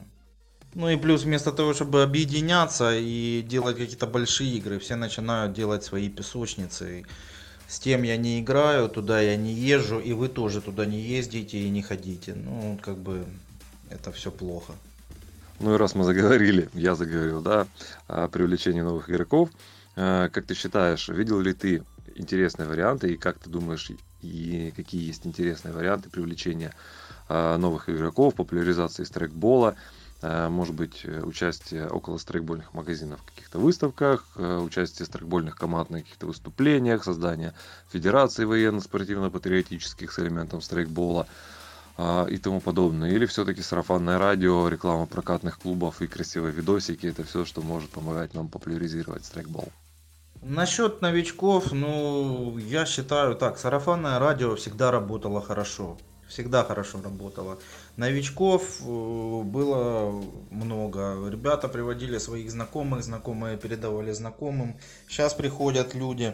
Ну 0.75 0.89
и 0.89 0.97
плюс 0.97 1.23
вместо 1.23 1.51
того, 1.51 1.73
чтобы 1.73 2.01
объединяться 2.01 2.97
и 2.97 3.43
делать 3.47 3.77
какие-то 3.77 4.08
большие 4.08 4.58
игры, 4.58 4.79
все 4.79 4.95
начинают 4.95 5.53
делать 5.53 5.84
свои 5.84 6.10
песочницы. 6.10 7.06
С 7.73 7.79
тем 7.79 8.03
я 8.03 8.17
не 8.17 8.39
играю, 8.39 8.88
туда 8.88 9.19
я 9.19 9.36
не 9.36 9.51
езжу, 9.51 9.99
и 9.99 10.13
вы 10.13 10.29
тоже 10.29 10.62
туда 10.62 10.86
не 10.86 10.99
ездите 10.99 11.57
и 11.57 11.71
не 11.71 11.81
ходите. 11.81 12.36
Ну, 12.36 12.77
как 12.79 12.99
бы 12.99 13.25
это 13.89 14.12
все 14.12 14.29
плохо. 14.29 14.73
Ну 15.59 15.73
и 15.73 15.77
раз 15.79 15.95
мы 15.95 16.03
заговорили, 16.03 16.69
я 16.75 16.93
заговорил, 16.93 17.41
да, 17.41 17.65
о 18.07 18.27
привлечении 18.27 18.81
новых 18.81 19.09
игроков, 19.09 19.49
э, 19.95 20.29
как 20.31 20.45
ты 20.45 20.53
считаешь, 20.53 21.09
видел 21.09 21.39
ли 21.39 21.53
ты 21.53 21.83
интересные 22.15 22.67
варианты 22.67 23.12
и 23.12 23.17
как 23.17 23.39
ты 23.39 23.49
думаешь, 23.49 23.89
и 24.21 24.71
какие 24.75 25.07
есть 25.07 25.25
интересные 25.25 25.73
варианты 25.73 26.12
привлечения 26.12 26.75
э, 27.27 27.57
новых 27.57 27.89
игроков, 27.89 28.36
популяризации 28.36 29.03
страйкбола, 29.03 29.75
может 30.23 30.73
быть 30.73 31.01
э, 31.03 31.21
участие 31.21 31.88
около 31.88 32.17
страйкбольных 32.17 32.73
магазинов 32.73 33.19
в 33.21 33.25
каких-то 33.25 33.59
выставках, 33.59 34.25
э, 34.38 34.57
участие 34.57 35.05
страйкбольных 35.05 35.55
команд 35.55 35.89
на 35.89 35.99
каких-то 35.99 36.27
выступлениях, 36.27 37.03
создание 37.03 37.53
федерации 37.91 38.45
военно-спортивно-патриотических 38.45 40.12
с 40.12 40.19
элементом 40.19 40.62
страйкбола 40.62 41.27
и 42.27 42.38
тому 42.38 42.59
подобное. 42.59 43.12
Или 43.12 43.27
все-таки 43.27 43.62
сарафанное 43.62 44.17
радио, 44.17 44.67
реклама 44.67 45.05
прокатных 45.05 45.59
клубов 45.59 46.01
и 46.01 46.07
красивые 46.07 46.51
видосики, 46.51 47.05
это 47.05 47.23
все, 47.23 47.45
что 47.45 47.62
может 47.62 47.91
помогать 47.91 48.33
нам 48.33 48.47
популяризировать 48.47 49.25
страйкбол. 49.25 49.71
Насчет 50.41 51.01
новичков, 51.01 51.71
ну, 51.71 52.57
я 52.57 52.88
считаю 52.88 53.36
так, 53.36 53.59
сарафанное 53.59 54.17
радио 54.17 54.55
всегда 54.55 54.89
работало 54.89 55.39
хорошо 55.39 55.99
всегда 56.33 56.63
хорошо 56.63 56.99
работала. 57.01 57.59
Новичков 57.95 58.81
э, 58.81 59.41
было 59.43 60.11
много. 60.51 61.29
Ребята 61.29 61.67
приводили 61.67 62.17
своих 62.17 62.51
знакомых, 62.51 63.03
знакомые 63.03 63.57
передавали 63.57 64.11
знакомым. 64.11 64.75
Сейчас 65.07 65.33
приходят 65.33 65.93
люди. 65.93 66.33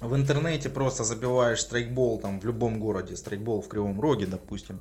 В 0.00 0.14
интернете 0.14 0.68
просто 0.68 1.04
забиваешь 1.04 1.60
страйкбол 1.60 2.20
там 2.20 2.40
в 2.40 2.44
любом 2.44 2.78
городе, 2.78 3.16
страйкбол 3.16 3.62
в 3.62 3.68
Кривом 3.68 4.00
Роге, 4.00 4.26
допустим. 4.26 4.80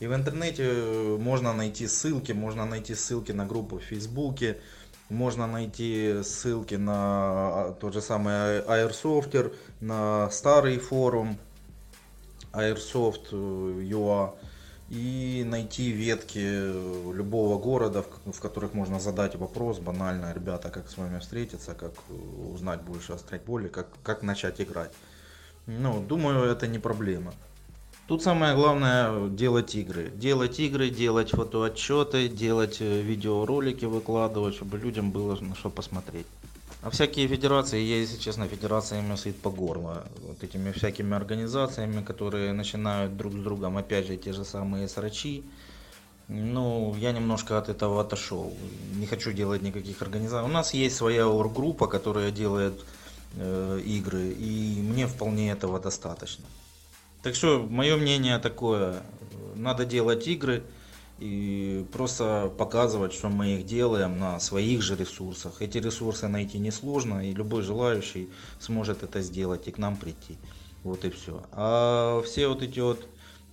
И 0.00 0.06
в 0.06 0.14
интернете 0.14 0.64
э, 0.64 1.16
можно 1.18 1.52
найти 1.52 1.88
ссылки, 1.88 2.32
можно 2.32 2.66
найти 2.66 2.94
ссылки 2.94 3.32
на 3.32 3.46
группу 3.46 3.78
в 3.78 3.82
Фейсбуке, 3.82 4.60
можно 5.08 5.46
найти 5.46 6.22
ссылки 6.22 6.74
на 6.74 6.94
а, 6.94 7.76
тот 7.80 7.94
же 7.94 8.00
самый 8.00 8.60
Airsoftер, 8.60 9.54
на 9.80 10.28
старый 10.30 10.78
форум, 10.78 11.38
Airsoft 12.56 13.32
UA 13.32 14.30
э, 14.32 14.46
и 14.88 15.44
найти 15.44 15.90
ветки 15.90 16.42
э, 16.42 17.12
любого 17.12 17.58
города, 17.58 18.04
в 18.24 18.40
которых 18.40 18.74
можно 18.74 19.00
задать 19.00 19.34
вопрос 19.34 19.78
банально, 19.78 20.32
ребята, 20.32 20.70
как 20.70 20.88
с 20.88 20.96
вами 20.96 21.18
встретиться, 21.18 21.74
как 21.74 21.92
э, 22.08 22.14
узнать 22.54 22.82
больше 22.82 23.12
о 23.12 23.18
страйкболе, 23.18 23.68
как, 23.68 23.88
как 24.02 24.22
начать 24.22 24.60
играть. 24.60 24.92
Ну, 25.66 26.00
думаю, 26.00 26.44
это 26.44 26.68
не 26.68 26.78
проблема. 26.78 27.34
Тут 28.06 28.22
самое 28.22 28.54
главное 28.54 29.28
делать 29.28 29.74
игры. 29.74 30.12
Делать 30.14 30.60
игры, 30.60 30.90
делать 30.90 31.30
фотоотчеты, 31.30 32.28
делать 32.28 32.80
видеоролики, 32.80 33.84
выкладывать, 33.84 34.54
чтобы 34.54 34.78
людям 34.78 35.10
было 35.10 35.36
на 35.40 35.56
что 35.56 35.70
посмотреть. 35.70 36.26
А 36.86 36.90
всякие 36.90 37.26
федерации, 37.26 37.80
я, 37.80 37.96
если 37.96 38.16
честно, 38.16 38.46
федерациями 38.46 39.16
сыт 39.16 39.36
по 39.42 39.50
горло. 39.50 40.06
Вот 40.20 40.44
этими 40.44 40.70
всякими 40.70 41.16
организациями, 41.16 42.00
которые 42.00 42.52
начинают 42.52 43.16
друг 43.16 43.32
с 43.32 43.42
другом, 43.42 43.76
опять 43.76 44.06
же, 44.06 44.16
те 44.16 44.32
же 44.32 44.44
самые 44.44 44.86
срачи. 44.86 45.42
Ну, 46.28 46.94
я 46.96 47.10
немножко 47.10 47.58
от 47.58 47.68
этого 47.68 48.02
отошел. 48.02 48.54
Не 48.94 49.06
хочу 49.06 49.32
делать 49.32 49.62
никаких 49.62 50.00
организаций. 50.00 50.48
У 50.48 50.52
нас 50.52 50.74
есть 50.74 50.94
своя 50.94 51.26
оргруппа, 51.26 51.88
которая 51.88 52.30
делает 52.30 52.84
э, 53.34 53.80
игры, 53.84 54.28
и 54.28 54.80
мне 54.80 55.08
вполне 55.08 55.50
этого 55.50 55.80
достаточно. 55.80 56.44
Так 57.22 57.34
что, 57.34 57.66
мое 57.68 57.96
мнение 57.96 58.38
такое, 58.38 59.02
надо 59.56 59.84
делать 59.84 60.28
игры, 60.28 60.62
и 61.18 61.86
просто 61.92 62.52
показывать, 62.58 63.12
что 63.12 63.28
мы 63.28 63.54
их 63.54 63.66
делаем 63.66 64.18
на 64.18 64.38
своих 64.38 64.82
же 64.82 64.96
ресурсах. 64.96 65.62
Эти 65.62 65.78
ресурсы 65.78 66.28
найти 66.28 66.58
несложно, 66.58 67.28
и 67.28 67.32
любой 67.32 67.62
желающий 67.62 68.28
сможет 68.58 69.02
это 69.02 69.22
сделать 69.22 69.66
и 69.68 69.70
к 69.70 69.78
нам 69.78 69.96
прийти. 69.96 70.36
Вот 70.84 71.04
и 71.04 71.10
все. 71.10 71.42
А 71.52 72.22
все 72.22 72.48
вот 72.48 72.62
эти 72.62 72.80
вот 72.80 73.08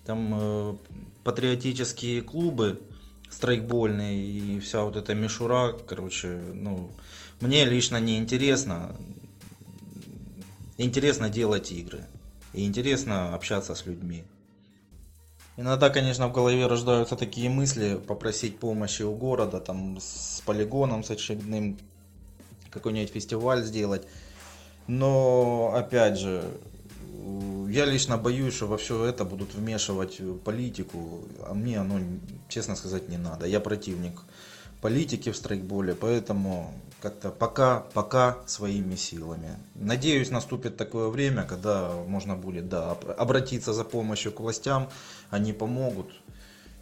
там 0.06 0.34
э, 0.34 0.76
патриотические 1.24 2.22
клубы 2.22 2.82
страйкбольные 3.30 4.24
и 4.24 4.60
вся 4.60 4.84
вот 4.84 4.96
эта 4.96 5.16
мишура, 5.16 5.74
короче, 5.88 6.28
ну, 6.54 6.92
мне 7.40 7.66
лично 7.66 8.00
не 8.00 8.18
интересно. 8.18 8.96
Интересно 10.78 11.30
делать 11.30 11.72
игры. 11.72 12.06
И 12.54 12.66
интересно 12.66 13.34
общаться 13.34 13.74
с 13.74 13.86
людьми. 13.86 14.24
Иногда, 15.56 15.90
конечно, 15.90 16.28
в 16.28 16.34
голове 16.34 16.66
рождаются 16.66 17.16
такие 17.16 17.50
мысли, 17.50 17.96
попросить 17.96 18.58
помощи 18.58 19.04
у 19.04 19.14
города, 19.14 19.60
там, 19.60 20.00
с 20.00 20.42
полигоном, 20.46 21.04
с 21.04 21.12
очередным, 21.12 21.78
какой-нибудь 22.72 23.12
фестиваль 23.12 23.64
сделать. 23.64 24.08
Но, 24.88 25.74
опять 25.76 26.18
же, 26.18 26.44
я 27.70 27.86
лично 27.86 28.18
боюсь, 28.18 28.56
что 28.56 28.66
во 28.68 28.78
все 28.78 29.06
это 29.06 29.26
будут 29.26 29.54
вмешивать 29.54 30.20
политику, 30.44 31.22
а 31.48 31.54
мне 31.54 31.80
оно, 31.80 32.00
честно 32.50 32.76
сказать, 32.76 33.08
не 33.08 33.18
надо. 33.18 33.46
Я 33.46 33.60
противник 33.60 34.22
политики 34.82 35.32
в 35.32 35.38
страйкболе, 35.38 35.94
поэтому 35.94 36.74
как-то 37.04 37.32
пока, 37.32 37.82
пока 37.94 38.38
своими 38.46 38.96
силами. 38.96 39.58
Надеюсь, 39.76 40.32
наступит 40.32 40.78
такое 40.78 41.10
время, 41.10 41.44
когда 41.44 41.92
можно 42.08 42.38
будет 42.38 42.70
да, 42.70 42.92
обратиться 43.18 43.74
за 43.74 43.84
помощью 43.84 44.32
к 44.32 44.40
властям, 44.40 44.90
они 45.30 45.52
помогут, 45.52 46.08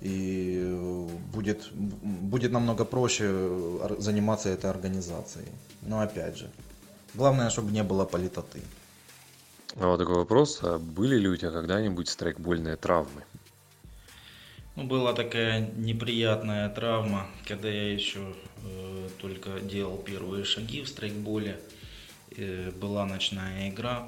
и 0.02 1.10
будет, 1.34 1.74
будет 1.74 2.52
намного 2.52 2.86
проще 2.86 3.26
заниматься 3.98 4.50
этой 4.50 4.70
организацией. 4.70 5.50
Но 5.82 6.02
опять 6.02 6.38
же, 6.38 6.52
главное, 7.16 7.50
чтобы 7.50 7.72
не 7.72 7.84
было 7.84 8.06
политоты. 8.06 8.62
А 9.76 9.88
вот 9.88 9.98
такой 9.98 10.16
вопрос, 10.18 10.60
а 10.62 10.78
были 10.78 11.18
ли 11.18 11.30
у 11.30 11.36
тебя 11.36 11.52
когда-нибудь 11.52 12.10
страйкбольные 12.10 12.76
травмы? 12.76 13.24
Ну, 14.76 14.86
была 14.86 15.14
такая 15.14 15.70
неприятная 15.76 16.70
травма, 16.70 17.28
когда 17.46 17.70
я 17.70 17.92
еще 17.92 18.34
э, 18.64 19.10
только 19.20 19.60
делал 19.60 19.98
первые 19.98 20.46
шаги 20.46 20.82
в 20.82 20.88
страйкболе. 20.88 21.60
Э, 22.38 22.72
была 22.72 23.06
ночная 23.06 23.70
игра. 23.70 24.08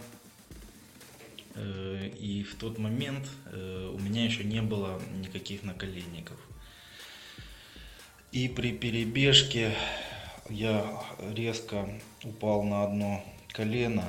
Э, 1.56 2.10
и 2.18 2.44
в 2.44 2.56
тот 2.56 2.78
момент 2.78 3.30
э, 3.52 3.92
у 3.94 4.00
меня 4.00 4.24
еще 4.24 4.46
не 4.46 4.62
было 4.62 5.02
никаких 5.20 5.64
наколенников. 5.64 6.38
И 8.32 8.48
при 8.48 8.72
перебежке 8.72 9.76
я 10.50 11.04
резко 11.36 11.90
упал 12.24 12.64
на 12.64 12.86
одно 12.86 13.22
колено 13.50 14.06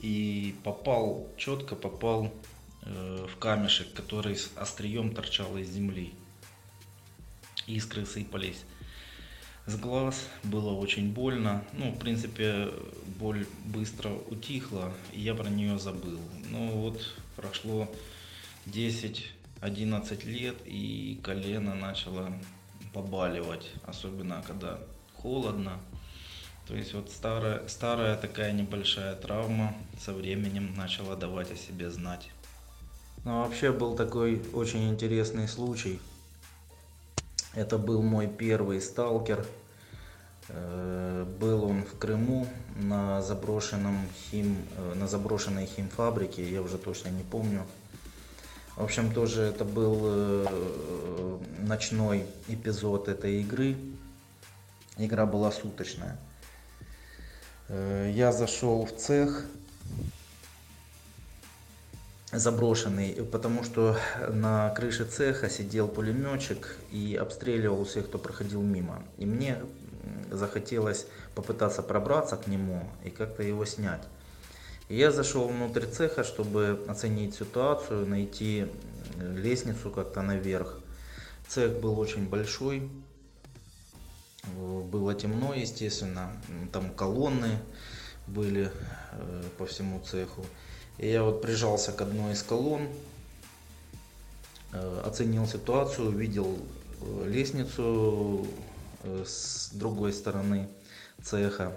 и 0.00 0.54
попал, 0.62 1.28
четко 1.36 1.74
попал 1.74 2.32
в 2.86 3.36
камешек, 3.38 3.92
который 3.92 4.36
с 4.36 4.50
острием 4.56 5.14
торчал 5.14 5.56
из 5.56 5.68
земли. 5.68 6.14
Искры 7.66 8.06
сыпались 8.06 8.64
с 9.66 9.76
глаз, 9.76 10.28
было 10.44 10.72
очень 10.72 11.12
больно. 11.12 11.64
Ну, 11.72 11.90
в 11.90 11.98
принципе, 11.98 12.70
боль 13.18 13.46
быстро 13.64 14.10
утихла, 14.10 14.92
и 15.12 15.20
я 15.20 15.34
про 15.34 15.48
нее 15.48 15.78
забыл. 15.78 16.20
Но 16.50 16.68
вот 16.68 17.14
прошло 17.34 17.92
10-11 18.66 20.24
лет, 20.24 20.56
и 20.64 21.18
колено 21.22 21.74
начало 21.74 22.32
побаливать, 22.92 23.72
особенно 23.84 24.42
когда 24.46 24.78
холодно. 25.14 25.80
То 26.68 26.76
есть 26.76 26.94
вот 26.94 27.10
старая, 27.10 27.66
старая 27.68 28.16
такая 28.16 28.52
небольшая 28.52 29.14
травма 29.16 29.74
со 30.00 30.12
временем 30.12 30.74
начала 30.76 31.16
давать 31.16 31.50
о 31.50 31.56
себе 31.56 31.90
знать. 31.90 32.28
Но 33.26 33.42
вообще 33.42 33.72
был 33.72 33.96
такой 33.96 34.40
очень 34.52 34.88
интересный 34.88 35.48
случай. 35.48 35.98
Это 37.54 37.76
был 37.76 38.00
мой 38.00 38.28
первый 38.28 38.80
сталкер. 38.80 39.44
Э, 40.48 41.26
был 41.40 41.64
он 41.64 41.82
в 41.82 41.98
Крыму 41.98 42.46
на 42.76 43.20
заброшенном 43.22 43.98
хим, 44.30 44.56
э, 44.76 44.94
на 44.94 45.08
заброшенной 45.08 45.66
химфабрике, 45.66 46.48
я 46.48 46.62
уже 46.62 46.78
точно 46.78 47.08
не 47.08 47.24
помню. 47.24 47.66
В 48.76 48.84
общем, 48.84 49.12
тоже 49.12 49.42
это 49.42 49.64
был 49.64 49.98
э, 50.04 51.38
ночной 51.62 52.26
эпизод 52.46 53.08
этой 53.08 53.40
игры. 53.40 53.74
Игра 54.98 55.26
была 55.26 55.50
суточная. 55.50 56.16
Я 57.68 58.30
зашел 58.30 58.86
в 58.86 58.94
цех, 58.96 59.44
заброшенный, 62.38 63.12
потому 63.30 63.64
что 63.64 63.96
на 64.28 64.70
крыше 64.70 65.04
цеха 65.04 65.48
сидел 65.48 65.88
пулеметчик 65.88 66.76
и 66.92 67.16
обстреливал 67.20 67.84
всех, 67.84 68.06
кто 68.06 68.18
проходил 68.18 68.62
мимо. 68.62 69.02
И 69.18 69.26
мне 69.26 69.58
захотелось 70.30 71.06
попытаться 71.34 71.82
пробраться 71.82 72.36
к 72.36 72.46
нему 72.46 72.88
и 73.04 73.10
как-то 73.10 73.42
его 73.42 73.64
снять. 73.64 74.02
И 74.88 74.96
я 74.96 75.10
зашел 75.10 75.48
внутрь 75.48 75.86
цеха, 75.86 76.22
чтобы 76.22 76.84
оценить 76.88 77.34
ситуацию, 77.34 78.06
найти 78.06 78.66
лестницу 79.18 79.90
как-то 79.90 80.22
наверх. 80.22 80.80
Цех 81.48 81.80
был 81.80 81.98
очень 81.98 82.28
большой, 82.28 82.90
было 84.54 85.14
темно, 85.14 85.54
естественно, 85.54 86.30
там 86.72 86.90
колонны 86.90 87.58
были 88.26 88.70
э, 89.12 89.42
по 89.58 89.66
всему 89.66 90.00
цеху. 90.00 90.44
И 90.98 91.08
я 91.08 91.22
вот 91.22 91.42
прижался 91.42 91.92
к 91.92 92.00
одной 92.00 92.32
из 92.32 92.42
колонн, 92.42 92.88
э, 94.72 95.02
оценил 95.04 95.46
ситуацию, 95.46 96.08
увидел 96.08 96.58
э, 97.00 97.28
лестницу 97.28 98.46
Э, 99.06 99.24
с 99.24 99.70
другой 99.72 100.12
стороны 100.12 100.68
цеха. 101.22 101.76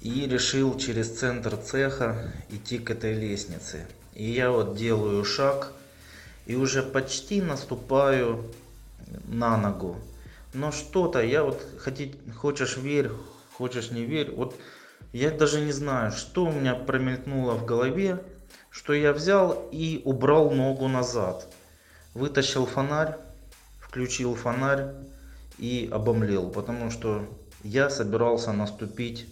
И 0.00 0.26
решил 0.26 0.78
через 0.78 1.18
центр 1.18 1.56
цеха 1.56 2.32
идти 2.50 2.78
к 2.78 2.90
этой 2.90 3.14
лестнице. 3.14 3.86
И 4.14 4.30
я 4.30 4.50
вот 4.50 4.76
делаю 4.76 5.24
шаг 5.24 5.72
и 6.46 6.54
уже 6.54 6.82
почти 6.82 7.40
наступаю 7.40 8.44
на 9.26 9.56
ногу. 9.56 9.96
Но 10.52 10.70
что-то, 10.70 11.20
я 11.20 11.42
вот, 11.42 11.60
хотеть, 11.78 12.16
хочешь 12.36 12.76
верь, 12.76 13.10
хочешь 13.54 13.90
не 13.90 14.04
верь, 14.04 14.30
вот 14.30 14.54
я 15.18 15.30
даже 15.30 15.60
не 15.60 15.72
знаю, 15.72 16.12
что 16.12 16.46
у 16.46 16.52
меня 16.52 16.74
промелькнуло 16.74 17.54
в 17.54 17.64
голове, 17.64 18.18
что 18.70 18.92
я 18.92 19.12
взял 19.12 19.68
и 19.72 20.02
убрал 20.04 20.50
ногу 20.50 20.88
назад. 20.88 21.46
Вытащил 22.14 22.66
фонарь, 22.66 23.16
включил 23.80 24.34
фонарь, 24.34 24.92
и 25.58 25.88
обомлел, 25.92 26.50
потому 26.50 26.90
что 26.90 27.24
я 27.62 27.90
собирался 27.90 28.52
наступить 28.52 29.26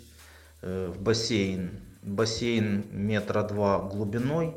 э, 0.62 0.93
в 0.95 1.01
бассейн. 1.03 1.70
Бассейн 2.03 2.85
метра 2.93 3.43
два 3.43 3.78
глубиной, 3.78 4.55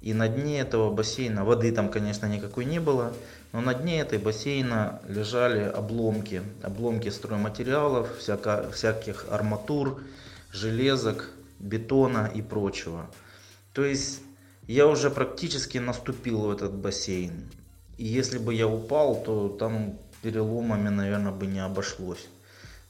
и 0.00 0.14
на 0.14 0.28
дне 0.28 0.60
этого 0.60 0.92
бассейна, 0.92 1.44
воды 1.44 1.72
там, 1.72 1.88
конечно, 1.90 2.26
никакой 2.26 2.64
не 2.64 2.80
было, 2.80 3.12
но 3.52 3.60
на 3.60 3.74
дне 3.74 4.00
этой 4.00 4.18
бассейна 4.18 5.00
лежали 5.08 5.62
обломки, 5.62 6.42
обломки 6.62 7.08
стройматериалов, 7.08 8.18
всяко, 8.18 8.70
всяких 8.72 9.26
арматур, 9.30 10.00
железок, 10.56 11.30
бетона 11.58 12.30
и 12.34 12.42
прочего. 12.42 13.10
То 13.72 13.84
есть 13.84 14.20
я 14.66 14.86
уже 14.86 15.10
практически 15.10 15.78
наступил 15.78 16.40
в 16.40 16.50
этот 16.50 16.74
бассейн. 16.74 17.50
И 17.98 18.04
если 18.04 18.38
бы 18.38 18.54
я 18.54 18.66
упал, 18.66 19.22
то 19.22 19.48
там 19.48 19.98
переломами, 20.22 20.88
наверное, 20.88 21.32
бы 21.32 21.46
не 21.46 21.60
обошлось. 21.60 22.26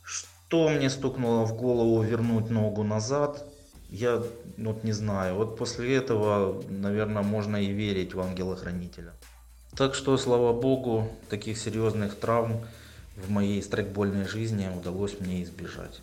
Что 0.02 0.68
мне 0.68 0.88
стукнуло 0.90 1.44
в 1.44 1.56
голову 1.56 2.02
вернуть 2.02 2.50
ногу 2.50 2.82
назад, 2.82 3.44
я 3.90 4.22
вот 4.56 4.84
не 4.84 4.92
знаю. 4.92 5.34
Вот 5.34 5.58
после 5.58 5.96
этого, 5.96 6.62
наверное, 6.68 7.22
можно 7.22 7.56
и 7.56 7.72
верить 7.72 8.14
в 8.14 8.20
ангела-хранителя. 8.20 9.12
Так 9.76 9.94
что, 9.94 10.16
слава 10.16 10.52
богу, 10.52 11.08
таких 11.28 11.58
серьезных 11.58 12.14
травм 12.14 12.64
в 13.16 13.30
моей 13.30 13.62
страйкбольной 13.62 14.26
жизни 14.26 14.68
удалось 14.74 15.20
мне 15.20 15.42
избежать. 15.42 16.00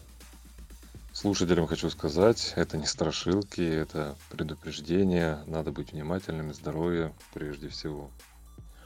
Слушателям 1.14 1.68
хочу 1.68 1.92
сказать, 1.92 2.54
это 2.56 2.76
не 2.76 2.88
страшилки, 2.88 3.62
это 3.62 4.16
предупреждение. 4.32 5.44
Надо 5.46 5.72
быть 5.72 5.92
внимательными, 5.92 6.54
здоровье 6.54 7.14
прежде 7.36 7.70
всего. 7.70 8.10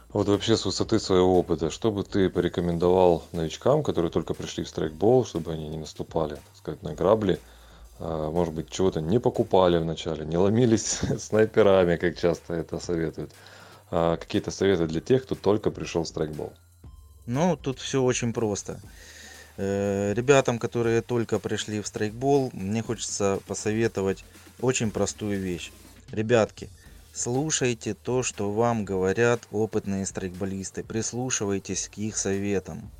Вот 0.09 0.27
вообще 0.27 0.57
с 0.57 0.65
высоты 0.65 0.99
своего 0.99 1.39
опыта, 1.39 1.69
что 1.69 1.89
бы 1.89 2.03
ты 2.03 2.29
порекомендовал 2.29 3.23
новичкам, 3.31 3.81
которые 3.81 4.11
только 4.11 4.33
пришли 4.33 4.65
в 4.65 4.67
страйкбол, 4.67 5.25
чтобы 5.25 5.53
они 5.53 5.69
не 5.69 5.77
наступали, 5.77 6.35
так 6.35 6.57
сказать, 6.57 6.83
на 6.83 6.93
грабли, 6.93 7.39
а, 7.99 8.29
может 8.29 8.53
быть, 8.53 8.69
чего-то 8.69 8.99
не 8.99 9.19
покупали 9.19 9.77
вначале, 9.77 10.25
не 10.25 10.37
ломились 10.37 10.99
снайперами, 11.19 11.95
как 11.95 12.19
часто 12.19 12.55
это 12.55 12.79
советуют. 12.79 13.31
А 13.89 14.17
какие-то 14.17 14.51
советы 14.51 14.85
для 14.85 14.99
тех, 14.99 15.23
кто 15.23 15.35
только 15.35 15.71
пришел 15.71 16.03
в 16.03 16.07
страйкбол? 16.09 16.51
Ну, 17.25 17.55
тут 17.55 17.79
все 17.79 18.03
очень 18.03 18.33
просто. 18.33 18.81
Э, 19.57 20.13
ребятам, 20.15 20.59
которые 20.59 21.01
только 21.01 21.39
пришли 21.39 21.81
в 21.81 21.87
страйкбол, 21.87 22.51
мне 22.53 22.81
хочется 22.81 23.39
посоветовать 23.47 24.23
очень 24.59 24.91
простую 24.91 25.39
вещь. 25.39 25.71
Ребятки, 26.11 26.69
Слушайте 27.19 27.95
то, 27.95 28.21
что 28.21 28.51
вам 28.51 28.85
говорят 28.85 29.47
опытные 29.51 30.05
страйкболисты, 30.05 30.83
прислушивайтесь 30.83 31.89
к 31.89 31.97
их 31.97 32.15
советам. 32.15 32.91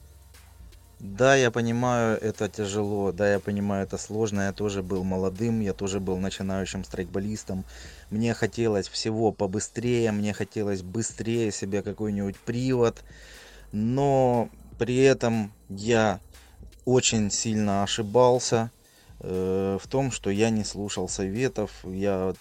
Да, 1.00 1.36
я 1.36 1.52
понимаю, 1.52 2.18
это 2.20 2.50
тяжело, 2.50 3.12
да, 3.12 3.34
я 3.34 3.40
понимаю, 3.40 3.84
это 3.84 4.00
сложно, 4.00 4.42
я 4.42 4.54
тоже 4.54 4.82
был 4.82 5.04
молодым, 5.04 5.60
я 5.60 5.72
тоже 5.74 6.00
был 6.00 6.18
начинающим 6.18 6.84
страйкболистом. 6.84 7.64
Мне 8.10 8.34
хотелось 8.34 8.90
всего 8.90 9.32
побыстрее, 9.32 10.12
мне 10.12 10.34
хотелось 10.34 10.82
быстрее 10.82 11.52
себе 11.52 11.84
какой-нибудь 11.84 12.38
привод, 12.38 13.04
но 13.72 14.50
при 14.80 14.98
этом 14.98 15.54
я 15.70 16.20
очень 16.88 17.30
сильно 17.30 17.84
ошибался, 17.84 18.72
Э, 19.20 19.80
в 19.82 19.88
том, 19.88 20.12
что 20.12 20.30
я 20.30 20.50
не 20.50 20.64
слушал 20.64 21.10
советов, 21.10 21.72
я 21.84 22.36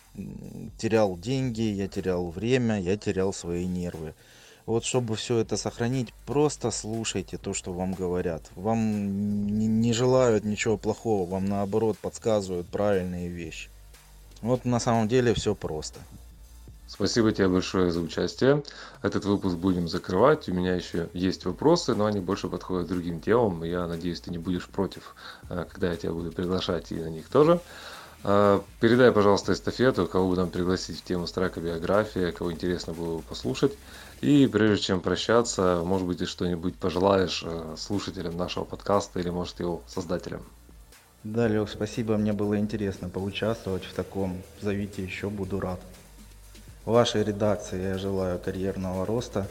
терял 0.79 1.17
деньги, 1.17 1.63
я 1.63 1.89
терял 1.89 2.29
время, 2.29 2.81
я 2.81 2.97
терял 2.97 3.33
свои 3.33 3.67
нервы. 3.67 4.15
Вот 4.67 4.85
чтобы 4.85 5.15
все 5.17 5.39
это 5.39 5.57
сохранить, 5.57 6.13
просто 6.27 6.71
слушайте 6.71 7.39
то, 7.39 7.55
что 7.55 7.73
вам 7.73 7.95
говорят. 7.95 8.43
Вам 8.57 9.81
не 9.81 9.93
желают 9.93 10.45
ничего 10.45 10.77
плохого, 10.77 11.29
вам 11.29 11.47
наоборот 11.47 11.97
подсказывают 11.99 12.67
правильные 12.67 13.29
вещи. 13.29 13.71
Вот 14.43 14.65
на 14.65 14.81
самом 14.81 15.09
деле 15.09 15.33
все 15.35 15.55
просто. 15.55 16.01
Спасибо 16.89 17.33
тебе 17.33 17.49
большое 17.49 17.91
за 17.91 18.01
участие. 18.01 18.63
Этот 19.03 19.25
выпуск 19.25 19.57
будем 19.57 19.89
закрывать. 19.89 20.49
У 20.49 20.55
меня 20.55 20.75
еще 20.77 21.09
есть 21.13 21.45
вопросы, 21.45 21.95
но 21.95 22.07
они 22.07 22.21
больше 22.21 22.49
подходят 22.49 22.87
другим 22.87 23.21
темам. 23.21 23.65
Я 23.65 23.87
надеюсь, 23.89 24.21
ты 24.21 24.31
не 24.31 24.39
будешь 24.39 24.67
против, 24.69 25.17
э, 25.51 25.65
когда 25.71 25.91
я 25.91 25.97
тебя 25.97 26.13
буду 26.13 26.31
приглашать 26.31 26.93
и 26.93 26.95
на 26.95 27.09
них 27.09 27.29
тоже. 27.29 27.61
Э, 28.23 28.61
передай, 28.81 29.11
пожалуйста, 29.11 29.53
эстафету, 29.53 30.07
кого 30.07 30.29
будем 30.29 30.49
пригласить 30.49 31.01
в 31.01 31.05
тему 31.05 31.27
страйка 31.27 31.61
биография, 31.61 32.31
кого 32.31 32.53
интересно 32.53 32.93
было 32.93 33.21
послушать. 33.21 33.73
И 34.21 34.47
прежде 34.47 34.85
чем 34.85 35.01
прощаться, 35.01 35.83
может 35.85 36.07
быть, 36.07 36.19
ты 36.19 36.27
что-нибудь 36.27 36.77
пожелаешь 36.77 37.43
э, 37.45 37.75
слушателям 37.77 38.37
нашего 38.37 38.65
подкаста 38.65 39.19
или, 39.19 39.31
может, 39.31 39.59
его 39.59 39.83
создателям. 39.89 40.43
Да, 41.25 41.49
Лех, 41.49 41.69
спасибо. 41.69 42.17
Мне 42.17 42.33
было 42.33 42.57
интересно 42.57 43.09
поучаствовать 43.09 43.85
в 43.85 43.93
таком. 43.93 44.41
Зовите 44.63 45.03
еще, 45.03 45.29
буду 45.29 45.59
рад 45.59 45.81
вашей 46.87 47.25
редакции 47.25 47.83
я 47.83 47.99
желаю 47.99 48.39
карьерного 48.39 49.05
роста, 49.05 49.49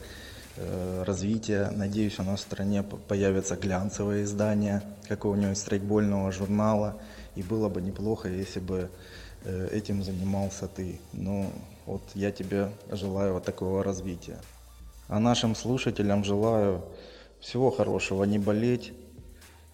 э, 0.56 1.04
развития. 1.06 1.70
Надеюсь, 1.76 2.18
у 2.18 2.24
нас 2.24 2.40
в 2.40 2.44
стране 2.44 2.82
появится 2.82 3.58
глянцевое 3.58 4.24
издание 4.24 4.82
какого-нибудь 5.10 5.58
страйкбольного 5.58 6.32
журнала. 6.32 6.98
И 7.36 7.44
было 7.44 7.68
бы 7.68 7.82
неплохо, 7.82 8.30
если 8.30 8.62
бы 8.62 8.90
э, 9.44 9.68
этим 9.74 10.02
занимался 10.02 10.68
ты. 10.68 11.00
Ну, 11.12 11.52
вот 11.86 12.02
я 12.16 12.32
тебе 12.32 12.70
желаю 12.90 13.34
вот 13.34 13.44
такого 13.44 13.84
развития. 13.84 14.40
А 15.10 15.20
нашим 15.20 15.56
слушателям 15.56 16.24
желаю 16.24 16.86
всего 17.42 17.70
хорошего, 17.70 18.24
не 18.24 18.40
болеть, 18.40 18.94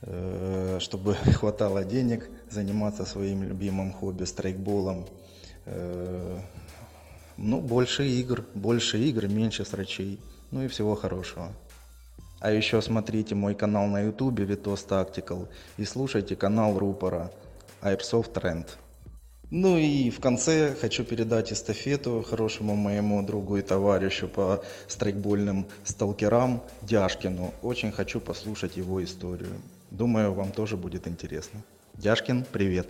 э, 0.02 0.80
чтобы 0.80 1.14
хватало 1.36 1.84
денег, 1.84 2.28
заниматься 2.50 3.06
своим 3.06 3.44
любимым 3.44 3.94
хобби, 3.94 4.26
страйкболом, 4.26 5.06
ну, 7.42 7.60
больше 7.60 8.08
игр, 8.08 8.46
больше 8.54 9.00
игр, 9.00 9.28
меньше 9.28 9.66
срачей. 9.66 10.20
Ну 10.52 10.64
и 10.64 10.68
всего 10.68 10.96
хорошего. 10.96 11.52
А 12.40 12.52
еще 12.52 12.82
смотрите 12.82 13.36
мой 13.36 13.56
канал 13.56 13.88
на 13.88 14.02
ютубе 14.02 14.46
Vitos 14.46 14.88
Tactical 14.88 15.48
и 15.78 15.86
слушайте 15.86 16.36
канал 16.36 16.78
рупора 16.78 17.32
Airsoft 17.82 18.34
Trend. 18.34 18.68
Ну 19.50 19.78
и 19.78 20.10
в 20.10 20.20
конце 20.20 20.76
хочу 20.80 21.04
передать 21.04 21.52
эстафету 21.52 22.26
хорошему 22.28 22.76
моему 22.76 23.22
другу 23.22 23.58
и 23.58 23.62
товарищу 23.62 24.28
по 24.28 24.64
страйкбольным 24.88 25.66
сталкерам 25.84 26.64
Дяшкину. 26.84 27.54
Очень 27.62 27.92
хочу 27.92 28.22
послушать 28.22 28.78
его 28.78 29.04
историю. 29.04 29.62
Думаю, 29.92 30.34
вам 30.34 30.52
тоже 30.52 30.78
будет 30.78 31.08
интересно. 31.08 31.62
Дяшкин, 31.96 32.46
привет. 32.52 32.88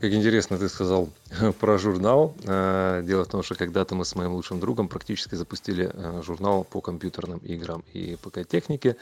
Как 0.00 0.12
интересно 0.12 0.58
ты 0.58 0.68
сказал 0.68 1.08
про 1.60 1.76
журнал. 1.76 2.32
Э, 2.44 3.02
дело 3.04 3.24
в 3.24 3.28
том, 3.28 3.42
что 3.42 3.56
когда-то 3.56 3.96
мы 3.96 4.04
с 4.04 4.14
моим 4.14 4.32
лучшим 4.34 4.60
другом 4.60 4.86
практически 4.86 5.34
запустили 5.34 5.90
э, 5.92 6.22
журнал 6.24 6.62
по 6.62 6.80
компьютерным 6.80 7.38
играм 7.38 7.82
и 7.92 8.16
ПК-технике. 8.22 8.96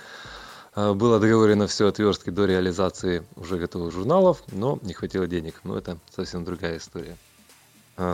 Э, 0.75 0.95
было 0.95 1.21
договорено 1.21 1.67
все 1.67 1.89
отверстки 1.89 2.31
до 2.31 2.47
реализации 2.47 3.23
уже 3.37 3.59
готовых 3.59 3.93
журналов, 3.93 4.43
но 4.53 4.79
не 4.81 4.95
хватило 4.95 5.27
денег. 5.27 5.61
Но 5.65 5.77
это 5.77 5.99
совсем 6.15 6.47
другая 6.47 6.79
история. 6.79 7.17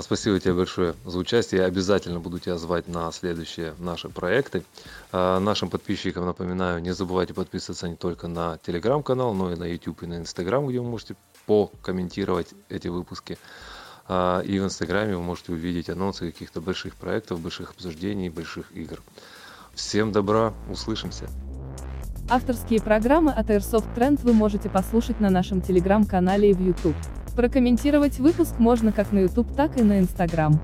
Спасибо 0.01 0.39
тебе 0.39 0.55
большое 0.55 0.95
за 1.05 1.19
участие. 1.19 1.63
Я 1.63 1.67
обязательно 1.67 2.21
буду 2.21 2.39
тебя 2.39 2.57
звать 2.57 2.87
на 2.87 3.11
следующие 3.11 3.75
наши 3.81 4.09
проекты. 4.09 4.63
Нашим 5.11 5.71
подписчикам 5.71 6.25
напоминаю, 6.25 6.81
не 6.81 6.95
забывайте 6.95 7.35
подписываться 7.35 7.89
не 7.89 7.97
только 7.97 8.29
на 8.29 8.59
телеграм-канал, 8.59 9.35
но 9.35 9.51
и 9.53 9.57
на 9.57 9.65
YouTube 9.65 10.05
и 10.05 10.07
на 10.07 10.21
Instagram, 10.21 10.69
где 10.69 10.79
вы 10.79 10.87
можете 10.87 11.17
покомментировать 11.47 12.49
эти 12.69 12.89
выпуски. 12.89 13.39
А, 14.09 14.41
и 14.41 14.59
в 14.59 14.65
Инстаграме 14.65 15.17
вы 15.17 15.23
можете 15.23 15.53
увидеть 15.53 15.89
анонсы 15.91 16.31
каких-то 16.31 16.61
больших 16.61 16.97
проектов, 16.97 17.41
больших 17.41 17.71
обсуждений, 17.71 18.29
больших 18.29 18.73
игр. 18.73 19.01
Всем 19.75 20.13
добра, 20.13 20.53
услышимся. 20.71 21.29
Авторские 22.29 22.81
программы 22.81 23.33
от 23.33 23.51
Airsoft 23.51 23.95
Trend 23.95 24.21
вы 24.23 24.33
можете 24.33 24.69
послушать 24.69 25.21
на 25.21 25.31
нашем 25.31 25.61
телеграм-канале 25.61 26.51
и 26.51 26.55
в 26.55 26.61
YouTube. 26.61 26.97
Прокомментировать 27.37 28.19
выпуск 28.19 28.59
можно 28.59 28.93
как 28.93 29.13
на 29.13 29.21
YouTube, 29.21 29.55
так 29.57 29.79
и 29.79 29.83
на 29.83 30.01
Instagram. 30.01 30.61